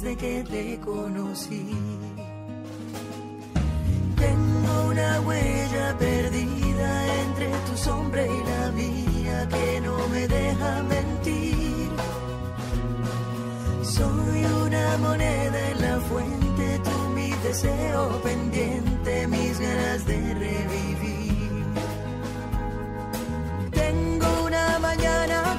[0.00, 1.76] Desde que te conocí.
[4.16, 11.90] Tengo una huella perdida entre tu sombra y la mía que no me deja mentir.
[13.82, 21.64] Soy una moneda en la fuente, tú mi deseo pendiente, mis ganas de revivir.
[23.72, 25.58] Tengo una mañana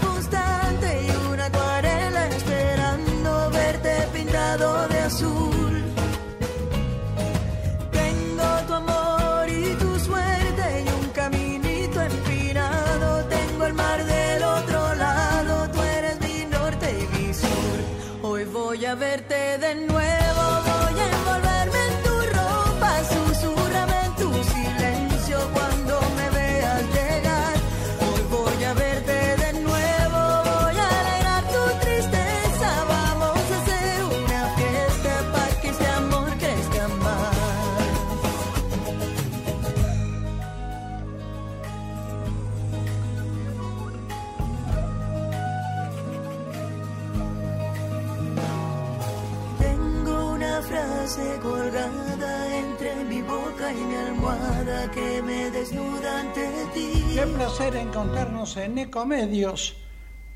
[51.10, 57.04] frase colgada entre mi boca y mi almohada que me desnuda ante ti.
[57.16, 59.76] Qué placer encontrarnos en Ecomedios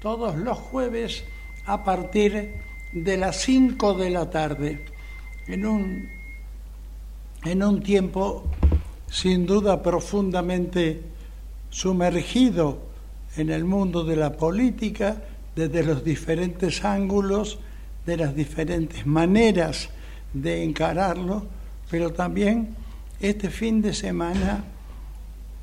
[0.02, 1.26] todos los jueves
[1.66, 2.56] a partir
[2.92, 4.86] de las 5 de la tarde,
[5.48, 6.10] en un,
[7.46, 8.44] en un tiempo
[9.12, 11.04] sin duda profundamente
[11.70, 12.80] sumergido
[13.38, 15.22] en el mundo de la política
[15.56, 17.60] desde los diferentes ángulos,
[18.08, 19.90] de las diferentes maneras
[20.34, 21.46] de encararlo,
[21.90, 22.76] pero también
[23.20, 24.64] este fin de semana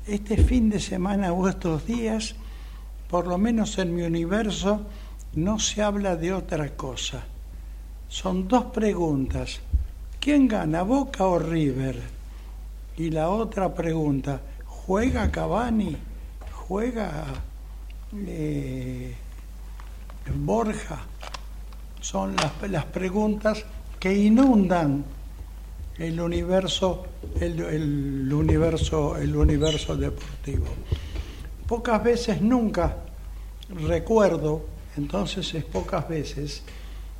[0.07, 2.35] este fin de semana o estos días,
[3.09, 4.81] por lo menos en mi universo,
[5.33, 7.23] no se habla de otra cosa.
[8.09, 9.59] Son dos preguntas.
[10.19, 12.01] ¿Quién gana, Boca o River?
[12.97, 15.95] Y la otra pregunta, ¿juega Cavani?
[16.51, 17.25] ¿Juega
[18.13, 19.15] eh,
[20.35, 20.99] Borja?
[22.01, 23.63] Son las, las preguntas
[24.01, 25.05] que inundan
[25.99, 27.05] el universo,
[27.39, 30.65] el, universo, el universo deportivo.
[31.67, 32.97] Pocas veces, nunca
[33.69, 34.65] recuerdo,
[34.97, 36.63] entonces es pocas veces,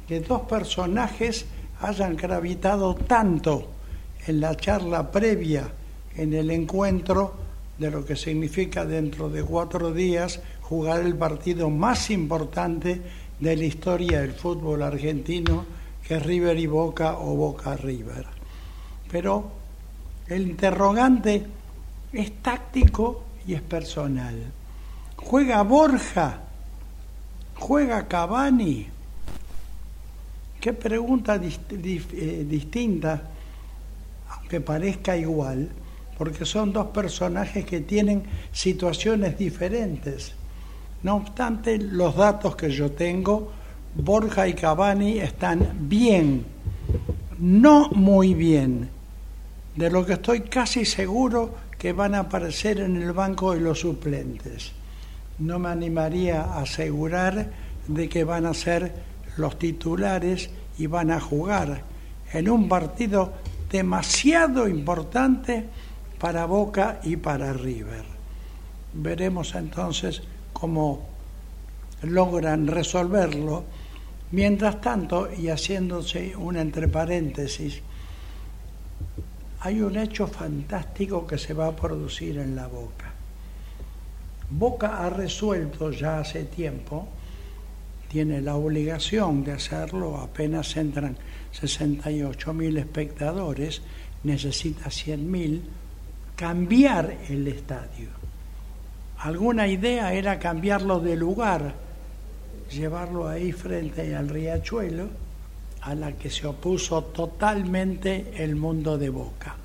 [0.08, 1.46] que dos personajes
[1.82, 3.68] hayan gravitado tanto
[4.26, 5.72] en la charla previa,
[6.16, 7.36] en el encuentro
[7.78, 13.00] de lo que significa dentro de cuatro días jugar el partido más importante
[13.40, 15.80] de la historia del fútbol argentino,
[16.12, 18.26] que River y Boca o Boca River
[19.10, 19.50] pero
[20.28, 21.48] el interrogante
[22.12, 24.36] es táctico y es personal.
[25.16, 26.38] ¿Juega Borja?
[27.56, 28.88] ¿Juega Cavani?
[30.60, 33.22] Qué pregunta eh, distinta,
[34.32, 35.70] aunque parezca igual,
[36.18, 40.34] porque son dos personajes que tienen situaciones diferentes.
[41.04, 43.61] No obstante, los datos que yo tengo,
[43.96, 46.46] Borja y Cavani están bien,
[47.40, 48.90] no muy bien,
[49.76, 53.80] de lo que estoy casi seguro que van a aparecer en el banco de los
[53.80, 54.72] suplentes.
[55.40, 57.52] No me animaría a asegurar
[57.88, 58.94] de que van a ser
[59.38, 61.84] los titulares y van a jugar
[62.34, 63.34] en un partido
[63.70, 65.66] demasiado importante
[66.20, 68.06] para Boca y para River.
[68.94, 70.22] Veremos entonces
[70.54, 71.12] cómo
[72.04, 73.64] logran resolverlo.
[74.32, 77.82] Mientras tanto, y haciéndose un entre paréntesis,
[79.60, 83.12] hay un hecho fantástico que se va a producir en la Boca.
[84.50, 87.08] Boca ha resuelto ya hace tiempo,
[88.10, 91.18] tiene la obligación de hacerlo, apenas entran
[91.52, 93.82] 68 mil espectadores,
[94.24, 95.64] necesita 100 mil,
[96.36, 98.10] cambiar el estadio.
[99.20, 101.76] Alguna idea era cambiarlo de lugar,
[102.72, 105.08] llevarlo ahí frente al riachuelo,
[105.82, 109.56] a la que se opuso totalmente el mundo de Boca.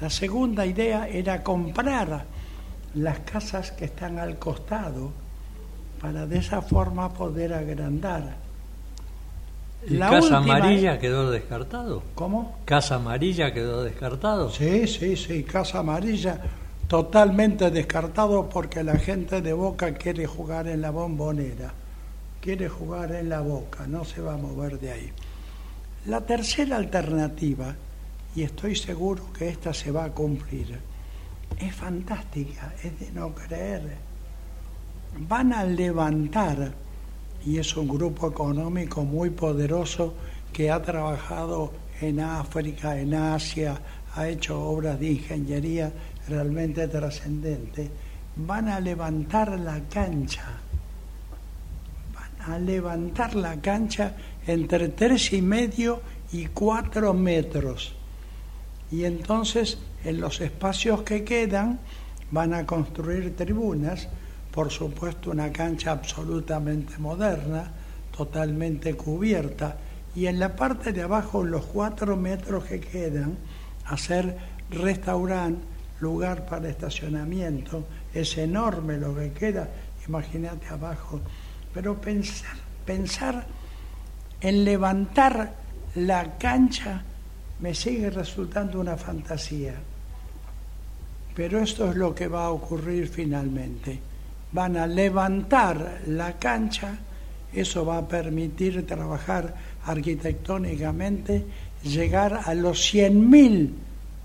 [0.00, 2.24] La segunda idea era comprar
[2.94, 5.10] las casas que están al costado
[6.00, 8.36] para de esa forma poder agrandar.
[9.86, 12.02] ¿Y La Casa última- Amarilla quedó descartado?
[12.14, 12.58] ¿Cómo?
[12.64, 14.50] ¿Casa Amarilla quedó descartado?
[14.50, 16.40] Sí, sí, sí, Casa Amarilla
[16.86, 21.72] totalmente descartado porque la gente de Boca quiere jugar en la bombonera,
[22.42, 25.12] quiere jugar en la Boca, no se va a mover de ahí.
[26.06, 27.72] La tercera alternativa,
[28.34, 30.76] y estoy seguro que esta se va a cumplir,
[31.60, 33.96] es fantástica, es de no creer.
[35.28, 36.72] Van a levantar,
[37.46, 40.14] y es un grupo económico muy poderoso
[40.52, 43.80] que ha trabajado en África, en Asia,
[44.16, 45.92] ha hecho obras de ingeniería
[46.28, 47.88] realmente trascendentes,
[48.34, 50.58] van a levantar la cancha,
[52.46, 54.16] a levantar la cancha
[54.46, 56.00] entre tres y medio
[56.32, 57.94] y cuatro metros.
[58.90, 61.78] Y entonces en los espacios que quedan
[62.30, 64.08] van a construir tribunas,
[64.50, 67.70] por supuesto una cancha absolutamente moderna,
[68.16, 69.76] totalmente cubierta,
[70.14, 73.36] y en la parte de abajo, los cuatro metros que quedan,
[73.86, 74.36] hacer
[74.70, 75.64] restaurante,
[76.00, 79.68] lugar para estacionamiento, es enorme lo que queda,
[80.06, 81.20] imagínate abajo,
[81.72, 83.44] pero pensar, pensar
[84.40, 85.54] en levantar
[85.94, 87.02] la cancha
[87.60, 89.74] me sigue resultando una fantasía.
[91.34, 93.98] Pero esto es lo que va a ocurrir finalmente.
[94.52, 96.98] Van a levantar la cancha,
[97.52, 99.54] eso va a permitir trabajar
[99.86, 101.44] arquitectónicamente,
[101.84, 103.70] llegar a los 100.000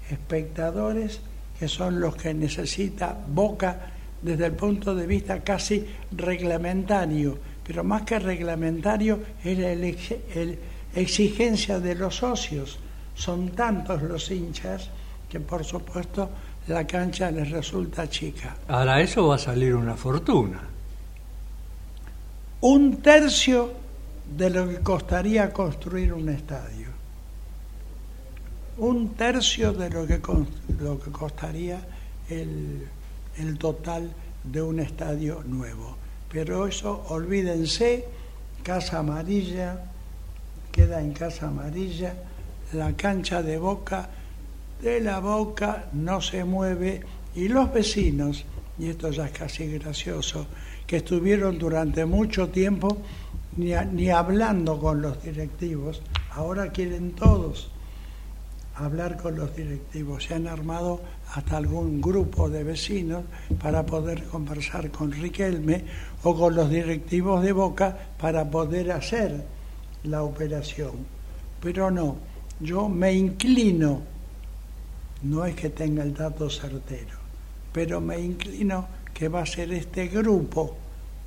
[0.10, 1.22] espectadores,
[1.58, 8.04] que son los que necesita Boca desde el punto de vista casi reglamentario, pero más
[8.04, 9.74] que reglamentario es la
[10.96, 12.80] exigencia de los socios.
[13.16, 14.90] Son tantos los hinchas
[15.30, 16.30] que por supuesto
[16.68, 18.56] la cancha les resulta chica.
[18.68, 20.62] Ahora eso va a salir una fortuna.
[22.62, 23.72] Un tercio
[24.36, 26.88] de lo que costaría construir un estadio.
[28.78, 30.20] Un tercio de lo que,
[30.80, 31.80] lo que costaría
[32.30, 32.88] el,
[33.40, 34.12] el total
[34.44, 35.96] de un estadio nuevo.
[36.32, 38.06] Pero eso, olvídense,
[38.64, 39.80] Casa Amarilla,
[40.72, 42.14] queda en Casa Amarilla,
[42.74, 44.10] la cancha de Boca,
[44.82, 47.02] de la Boca no se mueve
[47.36, 48.46] y los vecinos,
[48.78, 50.48] y esto ya es casi gracioso,
[50.86, 52.98] que estuvieron durante mucho tiempo
[53.56, 56.02] ni, ni hablando con los directivos,
[56.32, 57.72] ahora quieren todos
[58.78, 60.24] hablar con los directivos.
[60.24, 61.02] Se han armado
[61.34, 63.24] hasta algún grupo de vecinos
[63.62, 65.84] para poder conversar con Riquelme
[66.24, 69.44] o con los directivos de Boca para poder hacer
[70.04, 70.92] la operación.
[71.62, 72.18] Pero no,
[72.60, 74.02] yo me inclino,
[75.24, 77.18] no es que tenga el dato certero,
[77.74, 80.76] pero me inclino que va a ser este grupo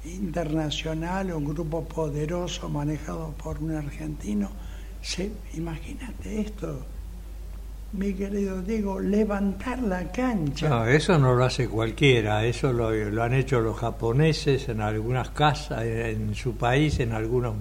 [0.05, 4.51] internacional, un grupo poderoso manejado por un argentino.
[5.55, 6.87] Imagínate esto,
[7.93, 10.69] mi querido Diego, levantar la cancha.
[10.69, 15.31] No, eso no lo hace cualquiera, eso lo, lo han hecho los japoneses en algunas
[15.31, 17.55] casas, en su país, en algunos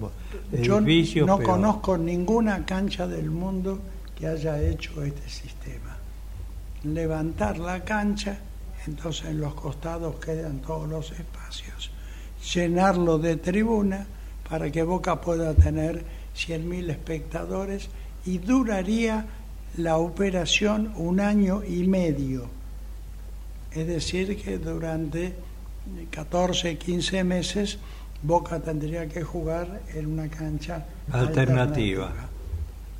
[0.52, 1.26] Yo edificios.
[1.26, 3.80] no pero- conozco ninguna cancha del mundo
[4.16, 5.96] que haya hecho este sistema.
[6.84, 8.38] Levantar la cancha,
[8.86, 11.90] entonces en los costados quedan todos los espacios.
[12.54, 14.06] Llenarlo de tribuna
[14.48, 16.04] para que Boca pueda tener
[16.36, 17.90] 100.000 espectadores
[18.24, 19.26] y duraría
[19.76, 22.46] la operación un año y medio.
[23.72, 25.34] Es decir, que durante
[26.10, 27.78] 14, 15 meses
[28.22, 32.12] Boca tendría que jugar en una cancha Alternativa.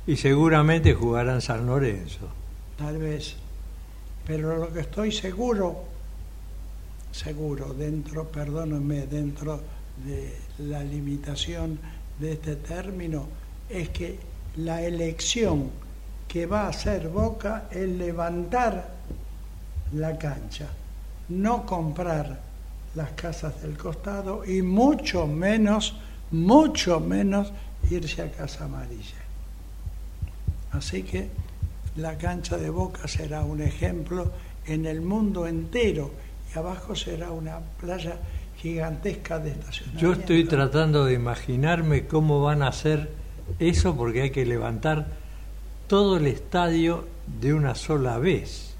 [0.07, 2.27] Y seguramente jugarán San Lorenzo.
[2.77, 3.35] Tal vez.
[4.25, 5.83] Pero lo que estoy seguro,
[7.11, 9.61] seguro, dentro, perdónenme, dentro
[10.03, 11.77] de la limitación
[12.19, 13.27] de este término,
[13.69, 14.17] es que
[14.57, 15.69] la elección
[16.31, 18.89] que va a hacer Boca es levantar
[19.93, 20.69] la cancha,
[21.27, 22.39] no comprar
[22.95, 25.97] las casas del costado y mucho menos,
[26.31, 27.51] mucho menos
[27.89, 29.21] irse a Casa Amarilla.
[30.71, 31.27] Así que
[31.97, 34.31] la cancha de Boca será un ejemplo
[34.65, 36.11] en el mundo entero
[36.55, 38.15] y abajo será una playa
[38.55, 40.01] gigantesca de estacionamiento.
[40.01, 43.11] Yo estoy tratando de imaginarme cómo van a hacer
[43.59, 45.19] eso porque hay que levantar
[45.91, 47.03] todo el estadio
[47.41, 48.73] de una sola vez.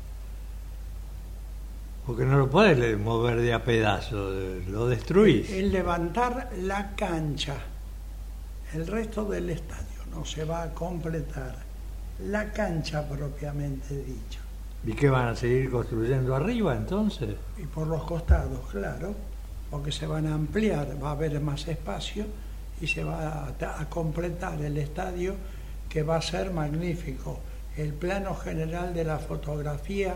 [2.06, 5.52] Porque no lo puedes mover de a pedazos, lo destruís.
[5.52, 7.58] El levantar la cancha,
[8.74, 11.58] el resto del estadio no se va a completar,
[12.30, 14.40] la cancha propiamente dicho.
[14.86, 17.36] ¿Y qué van a seguir construyendo arriba entonces?
[17.58, 19.14] Y por los costados, claro,
[19.70, 22.24] porque se van a ampliar, va a haber más espacio
[22.80, 25.36] y se va a, a completar el estadio
[25.92, 27.40] que va a ser magnífico.
[27.76, 30.16] El plano general de la fotografía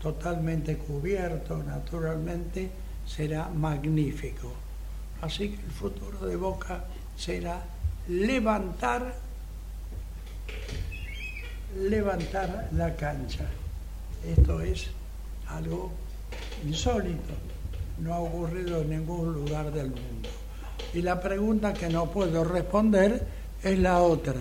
[0.00, 2.70] totalmente cubierto, naturalmente,
[3.04, 4.52] será magnífico.
[5.20, 6.84] Así que el futuro de Boca
[7.16, 7.60] será
[8.06, 9.14] levantar
[11.76, 13.44] levantar la cancha.
[14.24, 14.88] Esto es
[15.48, 15.90] algo
[16.64, 17.34] insólito,
[17.98, 20.28] no ha ocurrido en ningún lugar del mundo.
[20.94, 23.26] Y la pregunta que no puedo responder
[23.62, 24.40] es la otra.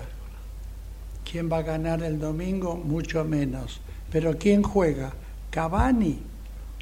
[1.29, 2.75] ¿Quién va a ganar el domingo?
[2.75, 3.81] Mucho menos.
[4.09, 5.11] Pero ¿quién juega?
[5.49, 6.19] ¿Cavani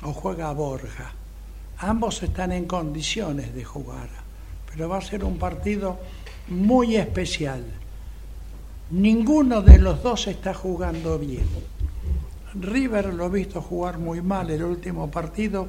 [0.04, 1.12] o juega Borja?
[1.80, 4.08] Ambos están en condiciones de jugar,
[4.70, 5.98] pero va a ser un partido
[6.50, 7.64] muy especial.
[8.92, 11.48] Ninguno de los dos está jugando bien.
[12.54, 15.68] River lo he visto jugar muy mal el último partido,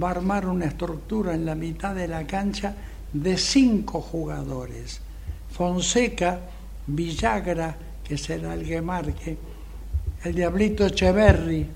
[0.00, 2.74] va a armar una estructura en la mitad de la cancha
[3.12, 5.00] de cinco jugadores.
[5.50, 6.40] Fonseca,
[6.86, 9.36] Villagra, que será el que marque,
[10.24, 11.66] el Diablito Echeverri,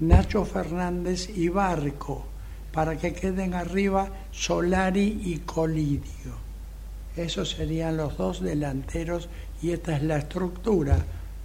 [0.00, 2.26] Nacho Fernández y Barco,
[2.70, 6.44] para que queden arriba Solari y Colidio.
[7.16, 9.28] Esos serían los dos delanteros
[9.62, 10.98] y esta es la estructura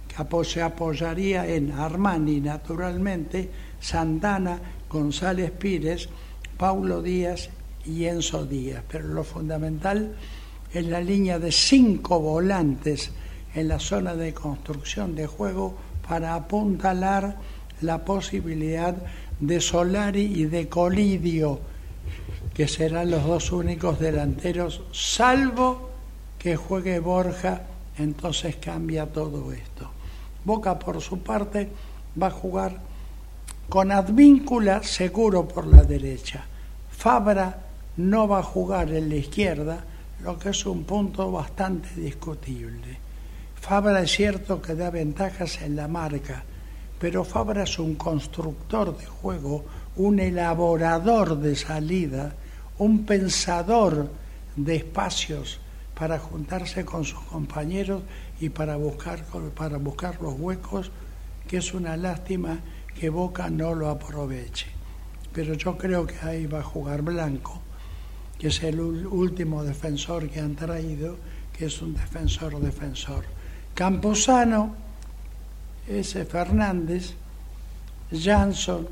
[0.08, 3.48] que se apoyaría en Armani, naturalmente,
[3.80, 4.60] Santana,
[4.90, 6.08] González Pires,
[6.58, 7.48] Paulo Díaz
[7.86, 8.82] y Enzo Díaz.
[8.90, 10.14] Pero lo fundamental
[10.72, 13.12] es la línea de cinco volantes
[13.54, 15.74] en la zona de construcción de juego
[16.08, 17.36] para apuntalar
[17.80, 18.94] la posibilidad
[19.38, 21.60] de Solari y de Colidio,
[22.54, 25.90] que serán los dos únicos delanteros, salvo
[26.38, 27.62] que juegue Borja,
[27.98, 29.90] entonces cambia todo esto.
[30.44, 31.68] Boca, por su parte,
[32.20, 32.76] va a jugar
[33.68, 36.44] con Advíncula seguro por la derecha.
[36.90, 37.58] Fabra
[37.96, 39.84] no va a jugar en la izquierda,
[40.22, 42.98] lo que es un punto bastante discutible.
[43.60, 46.42] Fabra es cierto que da ventajas en la marca,
[46.98, 49.64] pero Fabra es un constructor de juego,
[49.96, 52.34] un elaborador de salida,
[52.78, 54.10] un pensador
[54.56, 55.60] de espacios
[55.94, 58.02] para juntarse con sus compañeros
[58.40, 59.22] y para buscar,
[59.54, 60.90] para buscar los huecos,
[61.46, 62.58] que es una lástima
[62.98, 64.68] que Boca no lo aproveche.
[65.34, 67.60] Pero yo creo que ahí va a jugar Blanco,
[68.38, 71.18] que es el último defensor que han traído,
[71.56, 73.39] que es un defensor defensor.
[73.74, 74.74] Camposano
[75.90, 77.14] ese Fernández,
[78.12, 78.86] Jansson,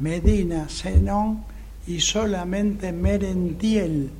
[0.00, 1.44] Medina, Zenón
[1.86, 4.10] y solamente Merentiel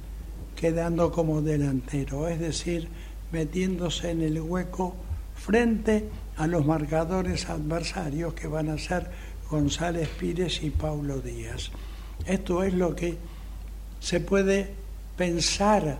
[0.57, 2.89] quedando como delantero, es decir,
[3.31, 4.95] metiéndose en el hueco
[5.35, 9.11] frente a los marcadores adversarios que van a ser
[9.51, 11.71] González Pires y Paulo Díaz.
[12.27, 13.17] Esto es lo que
[14.01, 14.73] se puede
[15.17, 15.99] pensar,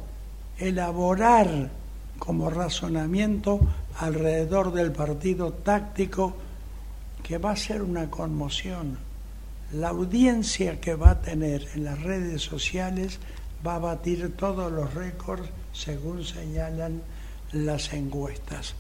[0.59, 1.71] elaborar
[2.25, 3.59] como razonamiento
[3.99, 6.33] alrededor del partido táctico
[7.21, 8.97] que va a ser una conmoción.
[9.73, 13.19] La audiencia que va a tener en las redes sociales
[13.67, 17.03] va a batir todos los récords según señalan
[17.51, 18.77] las encuestas.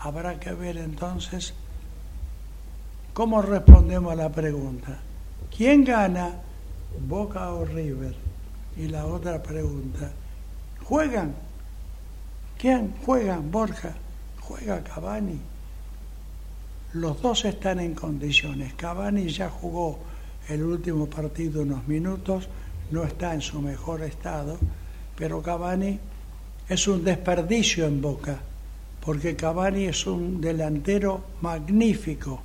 [0.00, 1.54] Habrá que ver entonces
[3.14, 4.98] cómo respondemos a la pregunta.
[5.56, 6.32] ¿Quién gana?
[7.08, 8.14] Boca o River.
[8.76, 10.10] Y la otra pregunta,
[10.84, 11.43] ¿juegan?
[12.64, 13.50] ¿Quién juegan?
[13.50, 13.92] Borja
[14.40, 15.38] juega Cavani.
[16.94, 18.72] Los dos están en condiciones.
[18.72, 19.98] Cavani ya jugó
[20.48, 22.48] el último partido unos minutos,
[22.90, 24.56] no está en su mejor estado,
[25.14, 26.00] pero Cavani
[26.66, 28.38] es un desperdicio en Boca,
[29.04, 32.42] porque Cavani es un delantero magnífico,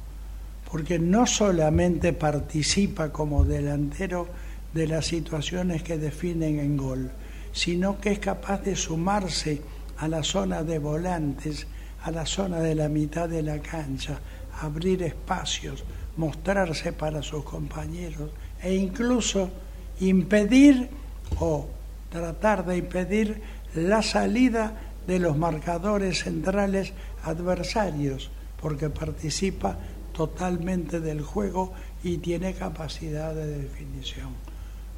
[0.70, 4.28] porque no solamente participa como delantero
[4.74, 7.10] de las situaciones que definen en gol,
[7.54, 11.68] sino que es capaz de sumarse a la zona de volantes
[12.03, 14.20] a la zona de la mitad de la cancha,
[14.62, 15.84] abrir espacios,
[16.18, 19.50] mostrarse para sus compañeros e incluso
[20.00, 20.89] impedir
[21.39, 21.68] o
[22.10, 23.41] tratar de impedir
[23.75, 24.74] la salida
[25.06, 29.77] de los marcadores centrales adversarios, porque participa
[30.13, 34.29] totalmente del juego y tiene capacidad de definición.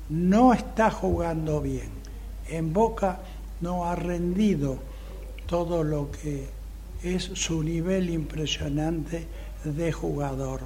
[0.10, 1.90] No está jugando bien.
[2.50, 3.20] En Boca
[3.62, 4.80] no ha rendido
[5.52, 6.48] todo lo que
[7.04, 9.28] es su nivel impresionante
[9.66, 10.62] de jugador,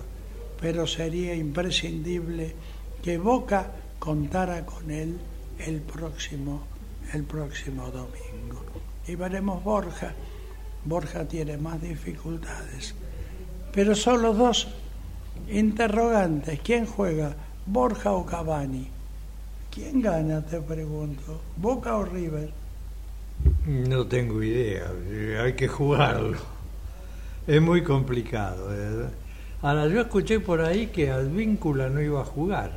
[0.62, 2.54] pero sería imprescindible
[3.02, 5.18] que Boca contara con él
[5.58, 6.62] el próximo,
[7.14, 8.62] el próximo domingo.
[9.08, 10.14] Y veremos Borja.
[10.86, 12.94] Borja tiene más dificultades.
[13.74, 14.68] Pero son los dos
[15.50, 16.60] interrogantes.
[16.62, 17.36] ¿Quién juega?
[17.66, 18.88] ¿Borja o Cavani?
[19.72, 20.46] ¿Quién gana?
[20.46, 21.42] Te pregunto.
[21.58, 22.65] ¿Boca o River?
[23.66, 24.92] No tengo idea,
[25.42, 26.38] hay que jugarlo.
[27.48, 28.70] Es muy complicado.
[29.62, 32.72] Ahora, yo escuché por ahí que Advíncula no iba a jugar,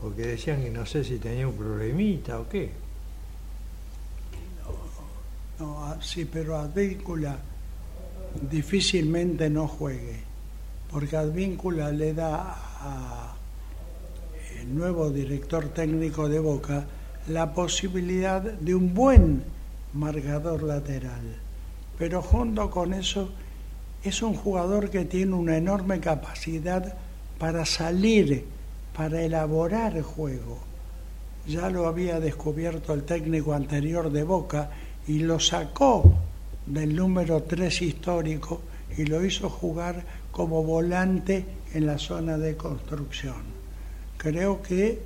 [0.00, 2.70] porque decían que no sé si tenía un problemita o qué.
[5.58, 7.38] No, ah, sí, pero Advíncula
[8.50, 10.20] difícilmente no juegue,
[10.90, 13.34] porque Advíncula le da a
[14.60, 16.84] el nuevo director técnico de Boca
[17.28, 19.44] la posibilidad de un buen
[19.94, 21.36] marcador lateral.
[21.98, 23.30] Pero junto con eso
[24.02, 26.94] es un jugador que tiene una enorme capacidad
[27.38, 28.44] para salir,
[28.94, 30.58] para elaborar juego.
[31.46, 34.70] Ya lo había descubierto el técnico anterior de Boca
[35.06, 36.14] y lo sacó
[36.66, 38.62] del número 3 histórico
[38.96, 43.54] y lo hizo jugar como volante en la zona de construcción.
[44.16, 45.00] Creo que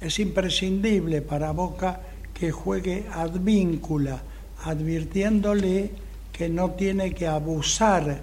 [0.00, 2.00] es imprescindible para Boca
[2.40, 4.22] que juegue advíncula,
[4.64, 5.90] advirtiéndole
[6.32, 8.22] que no tiene que abusar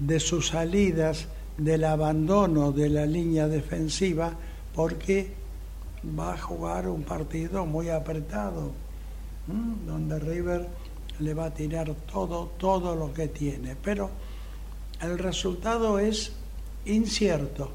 [0.00, 4.32] de sus salidas, del abandono de la línea defensiva,
[4.74, 5.32] porque
[6.18, 8.72] va a jugar un partido muy apretado,
[9.86, 10.66] donde River
[11.20, 13.76] le va a tirar todo, todo lo que tiene.
[13.80, 14.10] Pero
[15.00, 16.32] el resultado es
[16.86, 17.70] incierto.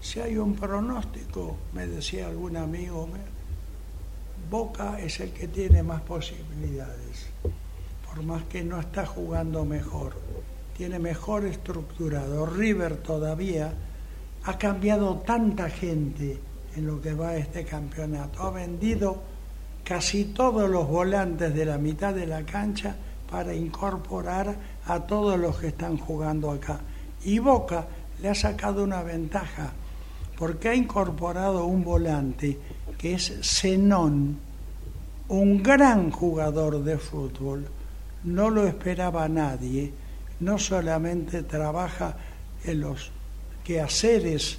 [0.00, 3.08] Si hay un pronóstico, me decía algún amigo,
[4.50, 7.26] Boca es el que tiene más posibilidades,
[8.06, 10.14] por más que no está jugando mejor,
[10.76, 12.46] tiene mejor estructurado.
[12.46, 13.72] River todavía
[14.44, 16.38] ha cambiado tanta gente
[16.76, 19.22] en lo que va este campeonato, ha vendido
[19.84, 22.96] casi todos los volantes de la mitad de la cancha
[23.30, 24.54] para incorporar
[24.86, 26.80] a todos los que están jugando acá.
[27.24, 27.86] Y Boca
[28.20, 29.72] le ha sacado una ventaja,
[30.36, 32.58] porque ha incorporado un volante
[32.98, 34.38] que es Zenón,
[35.28, 37.66] un gran jugador de fútbol,
[38.24, 39.92] no lo esperaba nadie,
[40.40, 42.16] no solamente trabaja
[42.64, 43.10] en los
[43.62, 44.58] quehaceres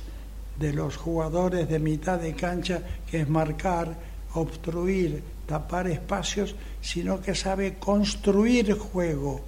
[0.60, 3.96] de los jugadores de mitad de cancha, que es marcar,
[4.34, 9.42] obstruir, tapar espacios, sino que sabe construir juego,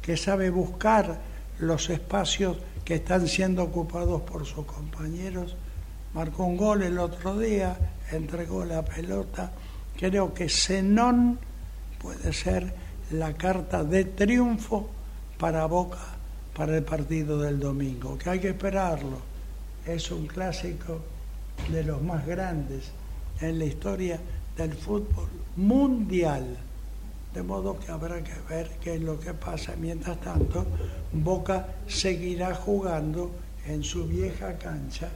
[0.00, 1.20] que sabe buscar
[1.58, 5.56] los espacios que están siendo ocupados por sus compañeros.
[6.14, 7.74] Marcó un gol el otro día,
[8.10, 9.50] entregó la pelota.
[9.96, 11.38] Creo que Zenón
[11.98, 12.74] puede ser
[13.12, 14.90] la carta de triunfo
[15.38, 15.98] para Boca
[16.54, 19.18] para el partido del domingo, que hay que esperarlo.
[19.86, 21.00] Es un clásico
[21.70, 22.90] de los más grandes
[23.40, 24.20] en la historia
[24.56, 26.58] del fútbol mundial.
[27.32, 29.74] De modo que habrá que ver qué es lo que pasa.
[29.78, 30.66] Mientras tanto,
[31.12, 33.30] Boca seguirá jugando
[33.66, 35.08] en su vieja cancha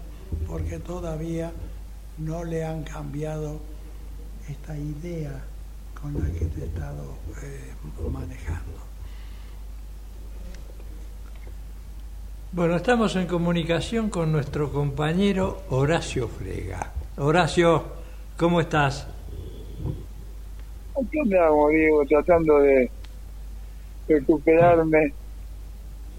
[0.46, 1.52] porque todavía
[2.18, 3.60] no le han cambiado
[4.48, 5.44] esta idea
[6.00, 7.72] con la que te he estado eh,
[8.10, 8.86] manejando.
[12.52, 16.92] Bueno, estamos en comunicación con nuestro compañero Horacio Frega.
[17.18, 17.84] Horacio,
[18.36, 19.06] ¿cómo estás?
[20.96, 22.90] Andamos, Diego, tratando de
[24.08, 25.12] recuperarme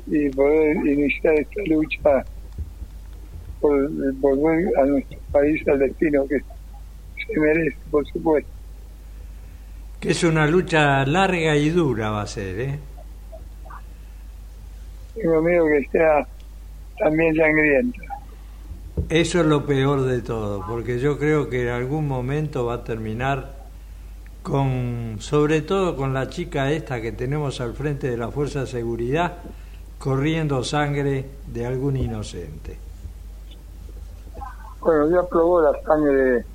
[0.06, 2.26] y poder iniciar esta lucha
[3.60, 8.50] por volver a nuestro país al destino que se merece, por supuesto.
[10.00, 12.80] Que es una lucha larga y dura va a ser, ¿eh?
[15.15, 16.28] Tengo miedo que sea
[17.00, 18.02] también sangrienta.
[19.10, 22.84] Eso es lo peor de todo, porque yo creo que en algún momento va a
[22.84, 23.56] terminar
[24.43, 28.67] con, sobre todo con la chica esta que tenemos al frente de la Fuerza de
[28.67, 29.38] Seguridad,
[29.98, 32.87] corriendo sangre de algún inocente.
[34.82, 36.46] Bueno, ya probó la sangre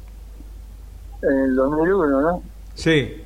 [1.23, 2.43] en el 2001, ¿no?
[2.75, 3.23] Sí.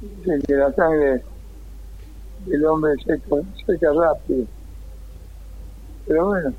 [0.00, 1.22] Sí, que la sangre
[2.46, 4.46] del hombre seca, seca rápido.
[6.06, 6.52] Pero bueno,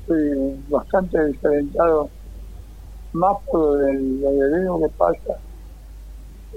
[0.00, 2.10] estoy bastante desalentado,
[3.12, 5.38] más por lo del, lo que pasa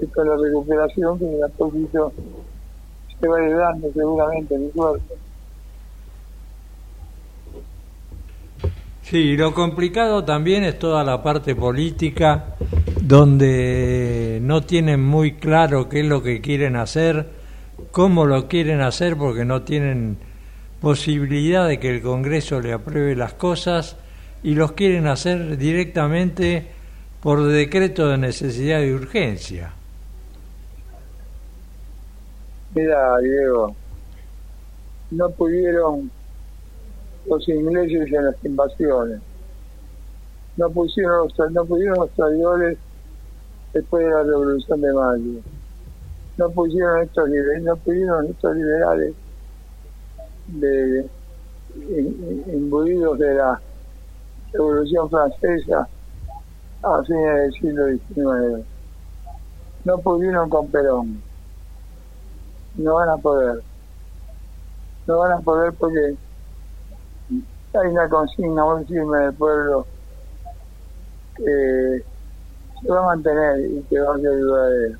[0.00, 2.12] y con la recuperación que a poquito
[3.20, 5.14] se va ayudando seguramente mi cuerpo.
[9.04, 12.56] Sí, lo complicado también es toda la parte política,
[13.02, 17.26] donde no tienen muy claro qué es lo que quieren hacer,
[17.90, 20.16] cómo lo quieren hacer, porque no tienen
[20.80, 23.98] posibilidad de que el Congreso le apruebe las cosas
[24.42, 26.66] y los quieren hacer directamente
[27.20, 29.70] por decreto de necesidad y urgencia.
[32.74, 33.76] Mira, Diego,
[35.10, 36.10] no pudieron
[37.26, 39.20] los ingleses en las invasiones.
[40.56, 42.78] No, pusieron los, no pudieron los traidores
[43.72, 45.40] después de la Revolución de Mayo.
[46.36, 49.14] No pusieron estos liberales, no pudieron estos liberales
[50.46, 51.08] de,
[52.52, 53.60] imbuidos de la
[54.52, 55.88] Revolución Francesa
[56.82, 58.66] a fines del siglo XIX.
[59.84, 61.22] No pudieron con Perón.
[62.76, 63.62] No van a poder.
[65.06, 66.16] No van a poder porque
[67.30, 69.86] hay una consigna muy firme del pueblo
[71.36, 72.02] que
[72.82, 74.98] se va a mantener y que va a ser duradera.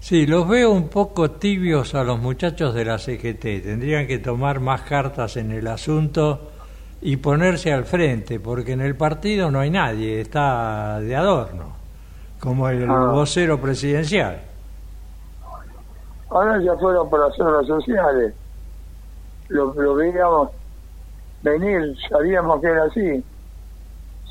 [0.00, 3.62] Sí, los veo un poco tibios a los muchachos de la CGT.
[3.62, 6.50] Tendrían que tomar más cartas en el asunto
[7.00, 11.74] y ponerse al frente, porque en el partido no hay nadie, está de adorno,
[12.38, 13.10] como el Ah.
[13.12, 14.40] vocero presidencial.
[16.28, 18.34] Ahora ya fueron por las obras sociales.
[19.48, 20.50] Lo, veíamos
[21.42, 23.24] venir, sabíamos que era así.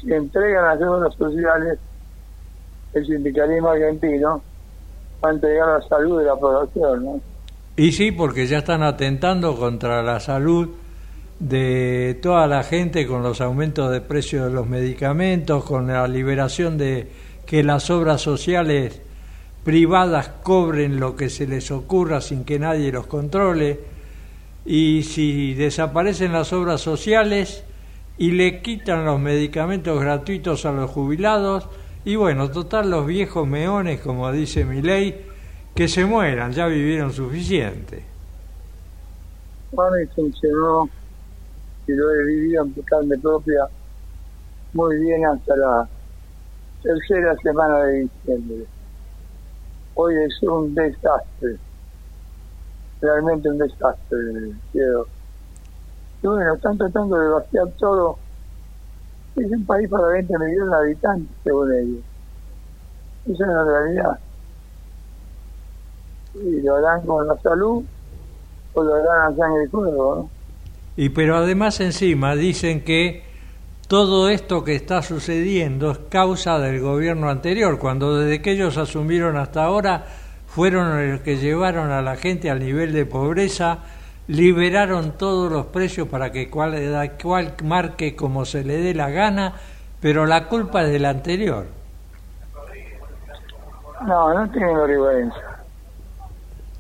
[0.02, 1.80] Si entregan las obras sociales,
[2.94, 4.42] el sindicalismo argentino
[5.24, 7.22] va a entregar la salud de la población.
[7.76, 10.70] Y sí, porque ya están atentando contra la salud
[11.40, 16.78] de toda la gente con los aumentos de precios de los medicamentos, con la liberación
[16.78, 17.10] de
[17.46, 19.02] que las obras sociales
[19.64, 23.93] privadas cobren lo que se les ocurra sin que nadie los controle.
[24.66, 27.64] Y si desaparecen las obras sociales
[28.18, 31.68] y le quitan los medicamentos gratuitos a los jubilados,
[32.06, 35.26] y bueno, total los viejos meones, como dice mi ley,
[35.76, 38.04] que se mueran, ya vivieron suficiente.
[39.72, 40.88] Mí funcionó
[41.88, 43.68] y lo he vivido en carne propia
[44.74, 45.88] muy bien hasta la
[46.82, 48.66] tercera semana de diciembre.
[49.96, 51.58] Hoy es un desastre,
[53.04, 54.18] realmente un desastre,
[54.72, 55.06] quiero.
[56.24, 58.18] Y bueno, están tratando de vaciar todo.
[59.36, 62.04] Es un país para 20 millones de habitantes, según ellos.
[63.26, 64.20] Esa es la realidad.
[66.36, 67.84] Y lo harán con la salud
[68.74, 70.30] o lo harán a sangre y fuego, ¿no?
[70.96, 73.24] Y pero además encima dicen que
[73.88, 79.38] todo esto que está sucediendo es causa del gobierno anterior, cuando desde que ellos asumieron
[79.38, 80.06] hasta ahora
[80.54, 83.80] fueron los que llevaron a la gente al nivel de pobreza,
[84.28, 86.76] liberaron todos los precios para que cual,
[87.22, 89.54] cual marque como se le dé la gana,
[90.00, 91.66] pero la culpa es del anterior.
[94.06, 95.36] No, no tienen vergüenza.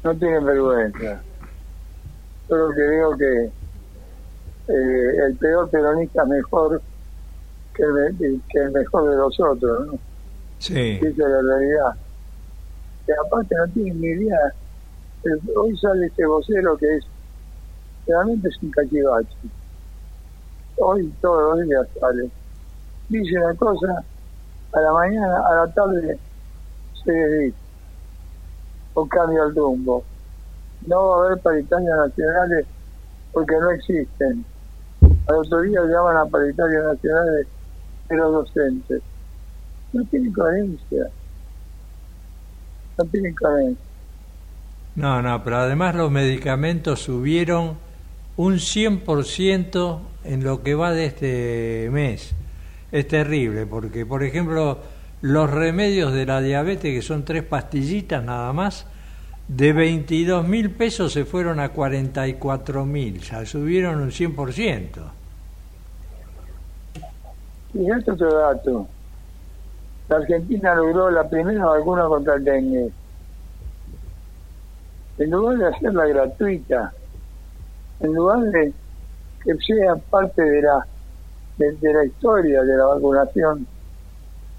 [0.03, 1.21] No tienen vergüenza.
[2.47, 3.43] Solo que digo que
[4.67, 6.81] eh, el peor peronista es mejor
[7.73, 9.93] que el, me- que el mejor de los otros, ¿no?
[10.59, 10.99] Sí.
[11.01, 11.95] Esa es la realidad.
[13.05, 14.53] Que aparte no tienen ni idea.
[15.23, 17.05] El- hoy sale este vocero que es,
[18.07, 19.37] realmente es un cachivache.
[20.77, 22.29] Hoy todos los días sale.
[23.09, 24.03] Dice una cosa,
[24.73, 26.17] a la mañana, a la tarde
[27.03, 27.57] se desdice.
[28.95, 30.03] O cambia el rumbo.
[30.87, 32.65] No va a haber paritarias nacionales
[33.31, 34.45] porque no existen.
[35.27, 37.47] Al otro día llaman a paritarias nacionales
[38.09, 39.01] de los docentes.
[39.93, 41.09] No tienen coherencia.
[42.97, 43.75] No.
[44.95, 47.77] No, no, pero además los medicamentos subieron
[48.37, 52.33] un 100% en lo que va de este mes.
[52.91, 54.79] Es terrible, porque por ejemplo
[55.21, 58.85] los remedios de la diabetes, que son tres pastillitas nada más,
[59.47, 64.87] de 22 mil pesos se fueron a 44 mil, o sea, subieron un 100%.
[67.73, 68.87] Y otro dato.
[70.09, 72.91] La Argentina logró la primera vacuna contra el dengue.
[75.17, 76.93] En lugar de hacerla gratuita,
[77.99, 78.73] en lugar de
[79.43, 80.85] que sea parte de la
[81.57, 83.67] de, la historia de la vacunación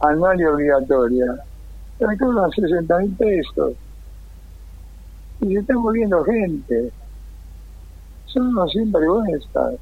[0.01, 1.27] anual y obligatoria,
[1.99, 3.73] se recaudan 60 mil pesos.
[5.41, 6.93] Y se está muriendo gente.
[8.27, 9.75] Son unos sinvergüenzas.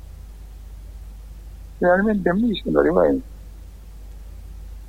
[1.81, 3.32] Realmente muy sinvergüenzas.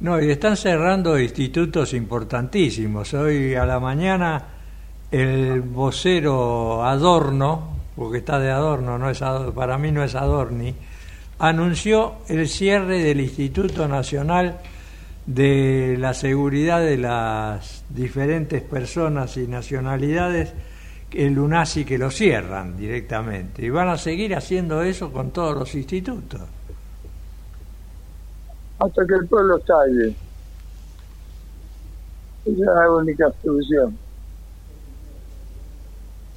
[0.03, 3.13] No, y están cerrando institutos importantísimos.
[3.13, 4.43] Hoy a la mañana
[5.09, 10.75] el vocero Adorno, porque está de Adorno, no es Ador- para mí no es Adorni,
[11.39, 14.59] anunció el cierre del Instituto Nacional
[15.25, 20.51] de la Seguridad de las diferentes personas y nacionalidades,
[21.13, 23.65] el UNASI que lo cierran directamente.
[23.65, 26.41] Y van a seguir haciendo eso con todos los institutos.
[28.83, 30.15] Hasta que el pueblo estalle.
[32.45, 33.97] Esa es la única solución.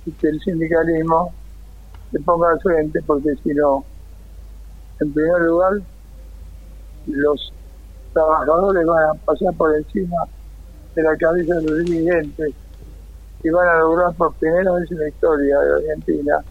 [0.04, 1.32] Y que el sindicalismo
[2.12, 3.84] se ponga al frente, porque si no,
[5.00, 5.72] en primer lugar,
[7.08, 7.52] los
[8.12, 10.16] trabajadores van a pasar por encima
[10.94, 12.54] de la cabeza de los dirigentes
[13.42, 16.44] y van a lograr por primera vez en la historia de Argentina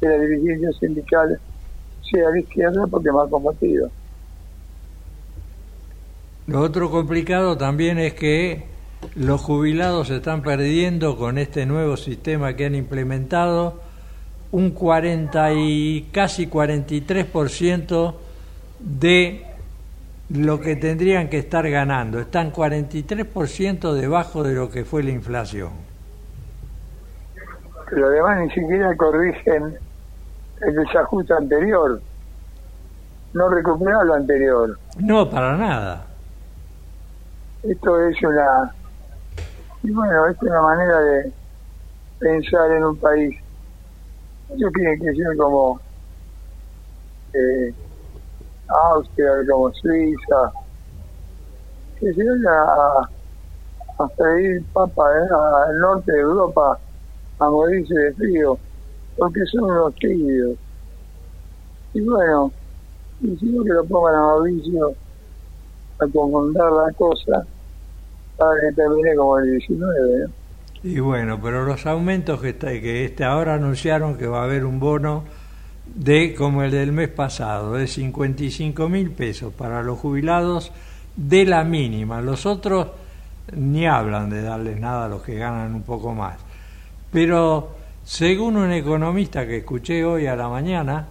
[0.00, 1.40] que la dirigencia sindical
[2.10, 3.88] sea de izquierda porque más combativa.
[6.46, 8.64] Lo otro complicado también es que
[9.14, 13.80] los jubilados se están perdiendo con este nuevo sistema que han implementado
[14.52, 18.14] un 40 y casi 43%
[18.78, 19.46] de
[20.30, 22.20] lo que tendrían que estar ganando.
[22.20, 25.70] Están 43% debajo de lo que fue la inflación.
[27.88, 29.78] Pero además ni siquiera corrigen
[30.60, 32.00] el desajuste anterior.
[33.32, 34.78] No recuperan lo anterior.
[34.98, 36.13] No, para nada.
[37.64, 38.74] Esto es una...
[39.82, 41.32] Y bueno, es una manera de
[42.18, 43.34] pensar en un país.
[44.50, 45.80] Ellos quieren que sea como...
[47.32, 47.74] Eh,
[48.68, 50.52] Austria, como Suiza,
[52.00, 53.08] que se a,
[53.98, 55.28] a pedir papa eh,
[55.68, 56.78] al norte de Europa
[57.38, 58.58] a morirse de frío,
[59.18, 60.56] porque son unos tímidos.
[61.92, 62.52] Y bueno,
[63.20, 64.94] y si no que lo pongan a Mauricio
[65.98, 67.46] a comandar la cosa
[69.42, 70.18] 19.
[70.18, 70.44] ¿no?
[70.82, 74.64] Y bueno, pero los aumentos que, está, que este, ahora anunciaron que va a haber
[74.64, 75.24] un bono
[75.86, 80.72] de como el del mes pasado, de 55 mil pesos para los jubilados
[81.16, 82.20] de la mínima.
[82.20, 82.88] Los otros
[83.52, 86.38] ni hablan de darles nada a los que ganan un poco más.
[87.10, 87.70] Pero
[88.04, 91.06] según un economista que escuché hoy a la mañana,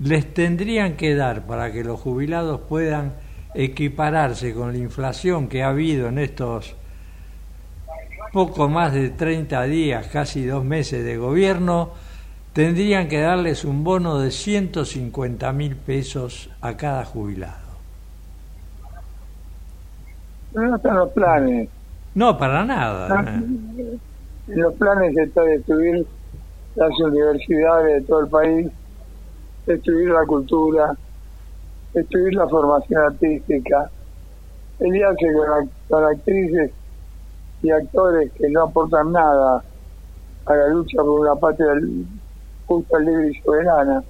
[0.00, 3.12] les tendrían que dar para que los jubilados puedan
[3.54, 6.76] equipararse con la inflación que ha habido en estos
[8.32, 11.92] poco más de 30 días, casi dos meses de gobierno,
[12.52, 17.64] tendrían que darles un bono de 150 mil pesos a cada jubilado.
[20.52, 21.68] No están los planes.
[22.14, 23.24] No, para nada.
[24.48, 26.04] En los planes está destruir
[26.74, 28.72] las universidades de todo el país,
[29.66, 30.96] destruir la cultura,
[31.94, 33.90] destruir la formación artística,
[34.78, 36.70] pelearse con, con actrices
[37.62, 39.64] y actores que no aportan nada
[40.46, 41.72] a la lucha por una patria
[42.66, 44.04] justa, libre y soberana,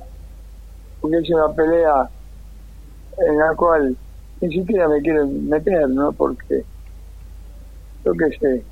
[1.00, 2.08] porque es una pelea
[3.18, 3.96] en la cual
[4.40, 6.12] ni siquiera me quieren meter, ¿no?
[6.12, 6.64] Porque,
[8.04, 8.64] yo qué sé,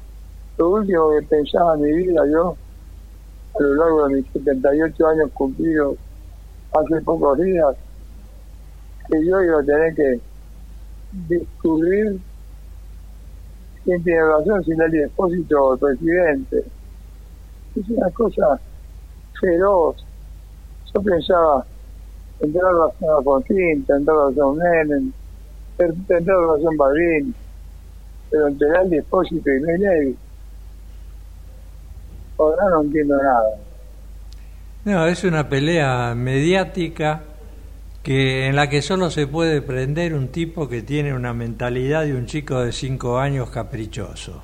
[0.58, 2.56] lo último que pensaba en mi vida yo,
[3.58, 5.96] a lo largo de mis 78 años cumplidos
[6.72, 7.76] hace pocos días,
[9.08, 10.20] que yo iba a tener que
[11.28, 12.18] descubrir
[13.84, 16.64] quién tiene razón, si el Depósito presidente.
[17.76, 18.60] Es una cosa
[19.40, 20.04] feroz.
[20.94, 21.66] Yo pensaba
[22.38, 25.12] tener razón a Fontín, tener razón Menem,
[25.76, 27.34] tener razón Balvin,
[28.30, 30.16] pero entre el Depósito y Miley,
[32.38, 33.56] ahora no entiendo nada.
[34.84, 37.22] No, es una pelea mediática
[38.02, 42.14] que en la que solo se puede prender un tipo que tiene una mentalidad de
[42.14, 44.42] un chico de cinco años caprichoso.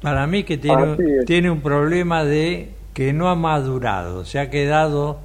[0.00, 5.18] Para mí que tiene, tiene un problema de que no ha madurado, se ha quedado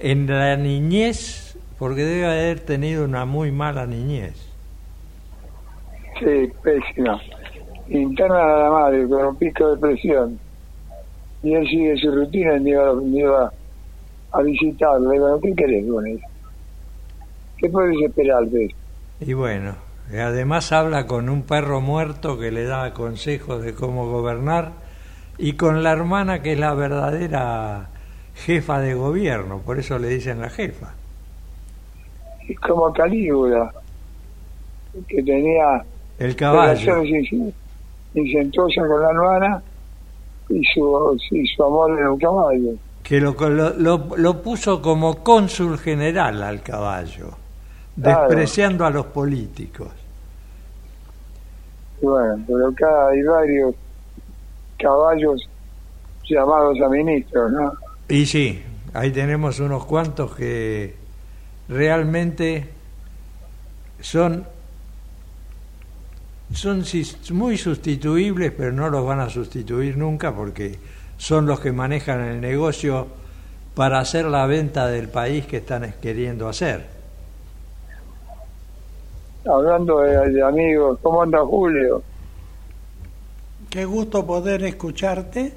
[0.00, 4.34] en la niñez porque debe haber tenido una muy mala niñez.
[6.18, 7.20] Sí, pésima.
[7.88, 10.38] Interna a la madre con un pico de presión.
[11.42, 13.52] Y él sigue su rutina y iba,
[14.32, 15.10] a visitarlo.
[15.10, 16.26] Le digo, ¿qué querés con eso?
[17.64, 18.76] ¿Qué puedes esperar de eso?
[19.20, 19.74] Y bueno,
[20.12, 24.72] además habla con un perro muerto que le da consejos de cómo gobernar
[25.38, 27.88] y con la hermana que es la verdadera
[28.34, 30.92] jefa de gobierno, por eso le dicen la jefa.
[32.46, 33.72] Es como Calígula,
[35.08, 35.82] que tenía
[36.18, 37.02] el caballo
[38.12, 39.62] incentuosa con la hermana
[40.50, 42.72] y su, y su amor en un caballo.
[43.02, 47.42] Que lo, lo, lo puso como cónsul general al caballo
[47.96, 49.88] despreciando a los políticos.
[52.02, 53.74] Bueno, pero acá hay varios
[54.78, 55.48] caballos
[56.28, 57.72] llamados a ministros, ¿no?
[58.08, 60.94] Y sí, ahí tenemos unos cuantos que
[61.68, 62.68] realmente
[64.00, 64.46] son
[66.52, 66.84] son
[67.30, 70.78] muy sustituibles, pero no los van a sustituir nunca porque
[71.16, 73.08] son los que manejan el negocio
[73.74, 76.93] para hacer la venta del país que están queriendo hacer
[79.46, 82.02] hablando de, amigos, ¿cómo anda Julio?
[83.70, 85.52] Qué gusto poder escucharte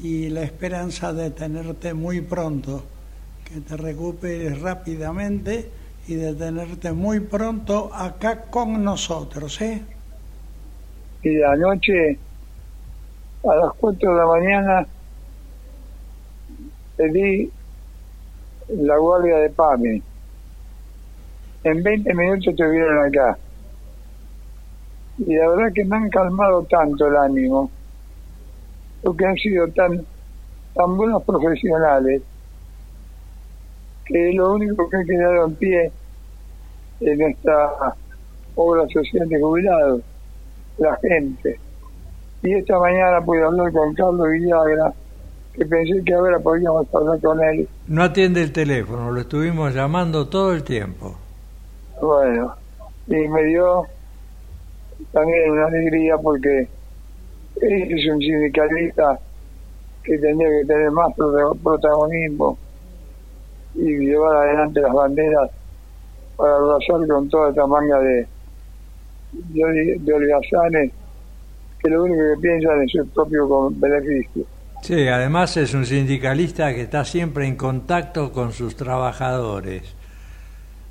[0.00, 2.84] y la esperanza de tenerte muy pronto,
[3.44, 5.70] que te recuperes rápidamente
[6.06, 9.82] y de tenerte muy pronto acá con nosotros, ¿eh?
[11.22, 12.18] Y anoche,
[13.44, 14.86] a las 4 de la mañana,
[16.96, 17.50] pedí
[18.68, 20.02] la guardia de PAMI.
[21.64, 23.38] En 20 minutos estuvieron acá.
[25.18, 27.70] Y la verdad que me han calmado tanto el ánimo,
[29.02, 30.04] porque han sido tan,
[30.74, 32.22] tan buenos profesionales,
[34.04, 35.92] que lo único que ha quedado en pie
[37.00, 37.94] en esta
[38.54, 40.02] obra social de jubilados,
[40.78, 41.58] la gente.
[42.42, 44.92] Y esta mañana pude hablar con Carlos Villagra,
[45.52, 47.68] que pensé que ahora podíamos hablar con él.
[47.88, 51.16] No atiende el teléfono, lo estuvimos llamando todo el tiempo.
[52.00, 52.54] Bueno,
[53.06, 53.86] y me dio
[55.12, 56.68] también una alegría porque
[57.60, 59.18] él es un sindicalista
[60.02, 61.12] que tendría que tener más
[61.62, 62.58] protagonismo
[63.74, 65.50] y llevar adelante las banderas
[66.36, 68.26] para abrazar con toda esta manga de,
[69.32, 70.92] de, de holgazanes
[71.80, 74.44] que lo único que piensan es su propio beneficio.
[74.82, 79.94] Sí, además es un sindicalista que está siempre en contacto con sus trabajadores,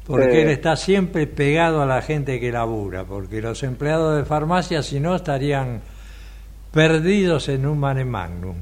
[0.07, 0.37] porque Sí.
[0.37, 4.99] él está siempre pegado a la gente que labura, porque los empleados de farmacia si
[4.99, 5.81] no estarían
[6.71, 8.55] perdidos en un mare magnum.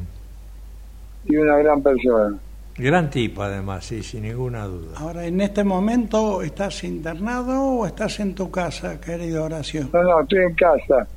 [1.25, 2.37] Y una gran persona.
[2.77, 4.97] Gran tipo además, sí, sin ninguna duda.
[4.97, 9.87] Ahora, en este momento, ¿estás internado o estás en tu casa, querido Horacio?
[9.93, 11.07] No, no, estoy en casa,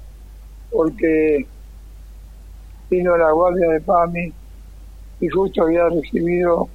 [0.71, 1.45] porque
[2.91, 4.33] vino la guardia de PAMI
[5.21, 6.69] y justo había recibido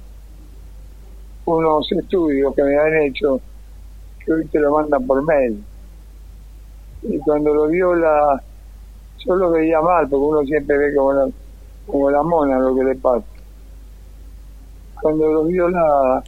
[1.46, 3.40] unos estudios que me han hecho,
[4.24, 5.62] que hoy te lo mandan por mail.
[7.02, 8.42] Y cuando lo vio la...
[9.24, 11.28] Yo lo veía mal, porque uno siempre ve como la,
[11.86, 13.24] como la mona lo que le pasa.
[15.00, 16.22] Cuando lo vio la,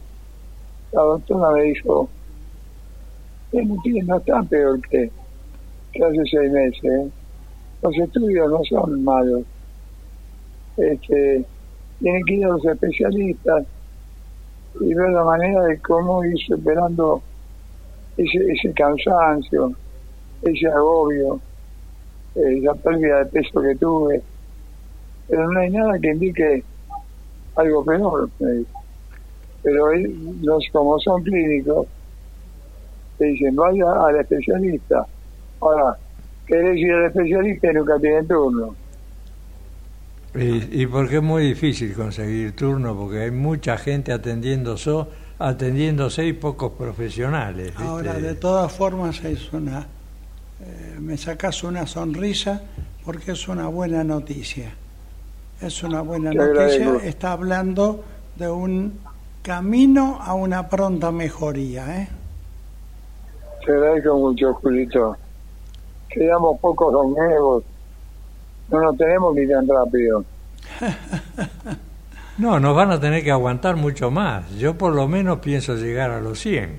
[0.93, 2.09] la doctora me dijo,
[3.53, 5.11] "Eh, no, está peor que,
[5.93, 6.85] que hace seis meses.
[6.85, 7.11] ¿eh?
[7.83, 9.43] Los estudios no son malos.
[10.77, 11.45] Este,
[11.99, 13.67] tienen que ir a los especialistas
[14.81, 17.23] y ver la manera de cómo ir superando
[18.17, 19.73] ese, ese cansancio,
[20.43, 21.41] ese agobio,
[22.35, 24.23] eh, esa pérdida de peso que tuve.
[25.29, 26.65] Pero no hay nada que indique
[27.57, 28.31] algo peor.
[29.63, 29.87] Pero
[30.43, 31.87] los, como son clínicos,
[33.19, 35.07] te dicen vaya al especialista.
[35.61, 35.97] Ahora,
[36.47, 38.77] querés ir al especialista y nunca tienen turno.
[40.39, 45.05] Y, y porque es muy difícil conseguir turno, porque hay mucha gente atendiéndose,
[45.39, 47.69] atendiéndose y pocos profesionales.
[47.69, 47.83] ¿viste?
[47.83, 49.87] Ahora, de todas formas, es una.
[50.61, 52.63] eh, me sacas una sonrisa
[53.05, 54.73] porque es una buena noticia.
[55.61, 56.63] Es una buena Te noticia.
[56.65, 57.01] agradezco.
[57.01, 58.05] Está hablando
[58.37, 58.99] de un
[59.43, 62.03] camino a una pronta mejoría.
[62.03, 62.09] ¿eh?
[63.65, 65.17] Te agradezco mucho, Julito.
[66.11, 67.65] Quedamos pocos don nuevos.
[68.71, 70.25] No nos tenemos ni tan rápido.
[72.39, 74.51] No, nos van a tener que aguantar mucho más.
[74.59, 76.71] Yo por lo menos pienso llegar a los 100.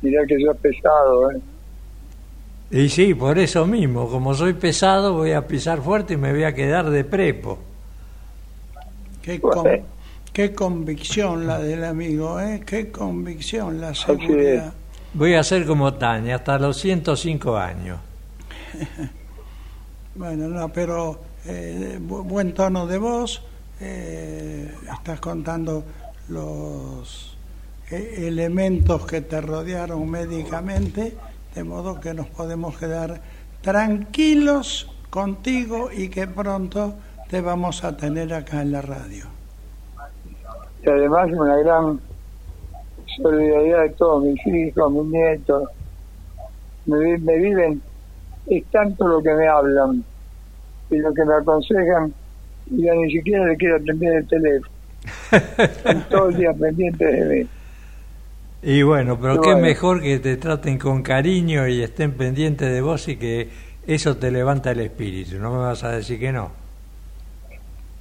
[0.00, 1.40] Mirá que sos pesado, ¿eh?
[2.70, 6.44] Y sí, por eso mismo, como soy pesado, voy a pisar fuerte y me voy
[6.44, 7.58] a quedar de prepo.
[9.20, 9.68] Qué, con-
[10.32, 12.62] qué convicción la del amigo, ¿eh?
[12.64, 14.72] Qué convicción la seguridad.
[15.12, 17.98] Voy a ser como Tania, hasta los 105 años.
[20.14, 23.42] Bueno, no, pero eh, bu- buen tono de voz.
[23.84, 25.82] eh, estás contando
[26.28, 27.36] los
[27.90, 31.16] eh, elementos que te rodearon médicamente,
[31.54, 33.20] de modo que nos podemos quedar
[33.60, 36.94] tranquilos contigo y que pronto
[37.28, 39.24] te vamos a tener acá en la radio.
[40.82, 42.00] Y además una gran
[43.16, 45.68] solidaridad de todos mis hijos, mis nietos.
[46.84, 47.82] Me, me viven,
[48.46, 50.04] es tanto lo que me hablan
[50.90, 52.12] y lo que me aconsejan
[52.70, 54.72] y ya ni siquiera le quiero atender el teléfono.
[55.58, 57.48] Están todo el día pendientes de mí.
[58.62, 62.80] Y bueno, pero Y qué mejor que te traten con cariño y estén pendientes de
[62.80, 63.48] vos y que
[63.86, 65.38] eso te levanta el espíritu.
[65.38, 66.50] No me vas a decir que no.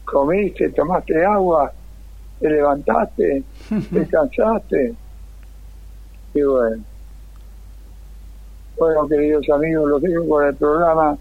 [0.05, 1.71] Comiste, tomaste agua,
[2.39, 3.43] te levantaste,
[3.91, 4.93] descansaste.
[6.33, 6.90] Y bueno.
[8.81, 11.15] Bueno, queridos amigos, los dejo con el programa.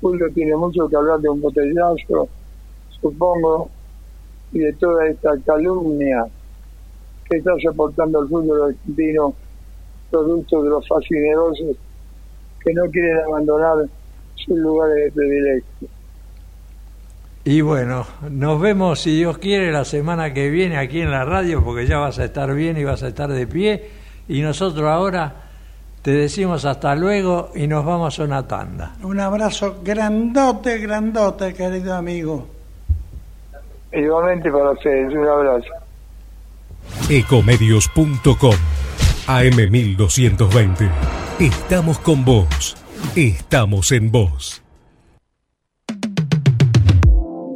[0.00, 2.28] Julio tiene mucho que hablar de un botellazo,
[3.00, 3.68] supongo,
[4.52, 6.24] y de toda esta calumnia
[7.28, 9.34] que está soportando el fútbol argentino,
[10.08, 11.76] producto de los fascinerosos
[12.64, 13.78] que no quieren abandonar
[14.36, 15.86] sus lugares de predilecto.
[17.42, 21.60] Y bueno, nos vemos si Dios quiere la semana que viene aquí en la radio
[21.64, 23.90] porque ya vas a estar bien y vas a estar de pie.
[24.28, 25.47] Y nosotros ahora
[26.08, 28.94] te decimos hasta luego y nos vamos a una tanda.
[29.02, 32.46] Un abrazo grandote, grandote, querido amigo.
[33.92, 35.68] Igualmente para ustedes, un abrazo.
[37.10, 38.54] Ecomedios.com
[39.26, 40.90] AM1220.
[41.40, 42.82] Estamos con vos.
[43.14, 44.62] Estamos en vos.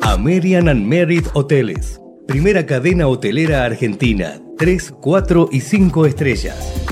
[0.03, 1.98] American and Merit Hoteles.
[2.28, 4.42] Primera cadena hotelera argentina.
[4.59, 6.91] 3, 4 y 5 estrellas.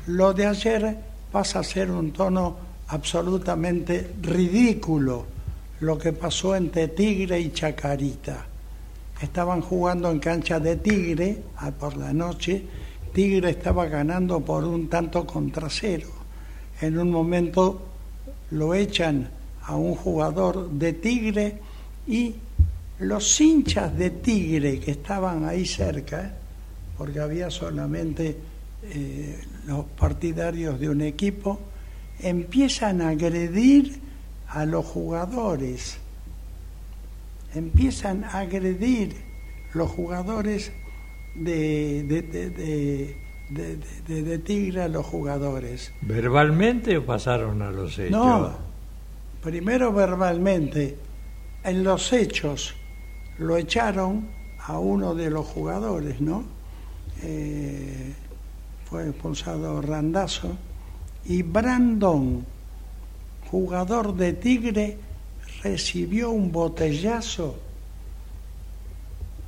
[0.06, 0.96] Lo de ayer
[1.30, 2.56] pasa a ser un tono
[2.88, 5.26] absolutamente ridículo,
[5.80, 8.46] lo que pasó entre Tigre y Chacarita.
[9.20, 11.42] Estaban jugando en cancha de Tigre
[11.78, 12.64] por la noche
[13.18, 16.06] Tigre estaba ganando por un tanto contra cero.
[16.80, 17.82] En un momento
[18.52, 19.28] lo echan
[19.64, 21.58] a un jugador de Tigre
[22.06, 22.36] y
[23.00, 26.32] los hinchas de Tigre que estaban ahí cerca,
[26.96, 28.36] porque había solamente
[28.84, 31.58] eh, los partidarios de un equipo,
[32.20, 33.98] empiezan a agredir
[34.46, 35.98] a los jugadores,
[37.52, 39.16] empiezan a agredir
[39.74, 40.70] los jugadores
[41.34, 43.16] de, de,
[43.50, 45.92] de, Tigre a los jugadores.
[46.02, 48.10] ¿Verbalmente o pasaron a los hechos?
[48.10, 48.52] No,
[49.42, 50.98] primero verbalmente.
[51.64, 52.74] En los hechos
[53.38, 54.28] lo echaron
[54.60, 56.44] a uno de los jugadores, ¿no?
[57.22, 58.14] Eh,
[58.84, 60.56] fue expulsado Randazo.
[61.24, 62.44] Y Brandon,
[63.50, 64.98] jugador de Tigre,
[65.62, 67.58] recibió un botellazo.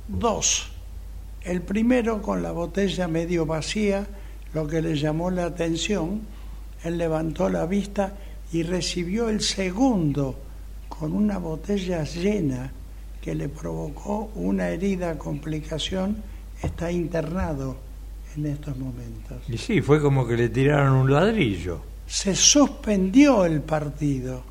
[0.07, 0.70] Dos
[1.43, 4.07] el primero con la botella medio vacía,
[4.53, 6.21] lo que le llamó la atención,
[6.83, 8.15] él levantó la vista
[8.51, 10.37] y recibió el segundo
[10.89, 12.71] con una botella llena
[13.21, 16.17] que le provocó una herida, complicación,
[16.61, 17.77] está internado
[18.35, 19.43] en estos momentos.
[19.47, 21.81] Y sí, fue como que le tiraron un ladrillo.
[22.05, 24.43] Se suspendió el partido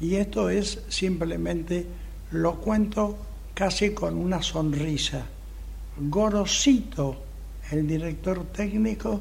[0.00, 1.86] y esto es simplemente,
[2.32, 3.18] lo cuento
[3.54, 5.26] casi con una sonrisa
[6.00, 7.16] Gorosito,
[7.70, 9.20] el director técnico,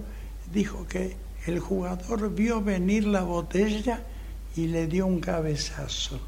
[0.53, 1.15] dijo que
[1.45, 4.03] el jugador vio venir la botella
[4.55, 6.19] y le dio un cabezazo.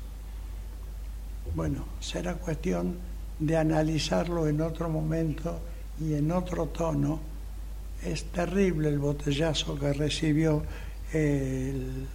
[1.56, 2.96] Bueno, será cuestión
[3.40, 5.60] de analizarlo en otro momento
[6.00, 7.20] y en otro tono.
[8.04, 10.64] Es terrible el botellazo que recibió
[11.12, 12.08] el,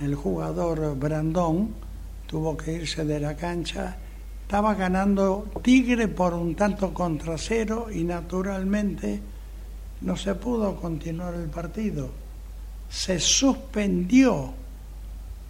[0.00, 1.74] el jugador Brandón,
[2.26, 3.96] tuvo que irse de la cancha
[4.52, 9.18] estaba ganando Tigre por un tanto contra cero y naturalmente
[10.02, 12.10] no se pudo continuar el partido.
[12.90, 14.52] Se suspendió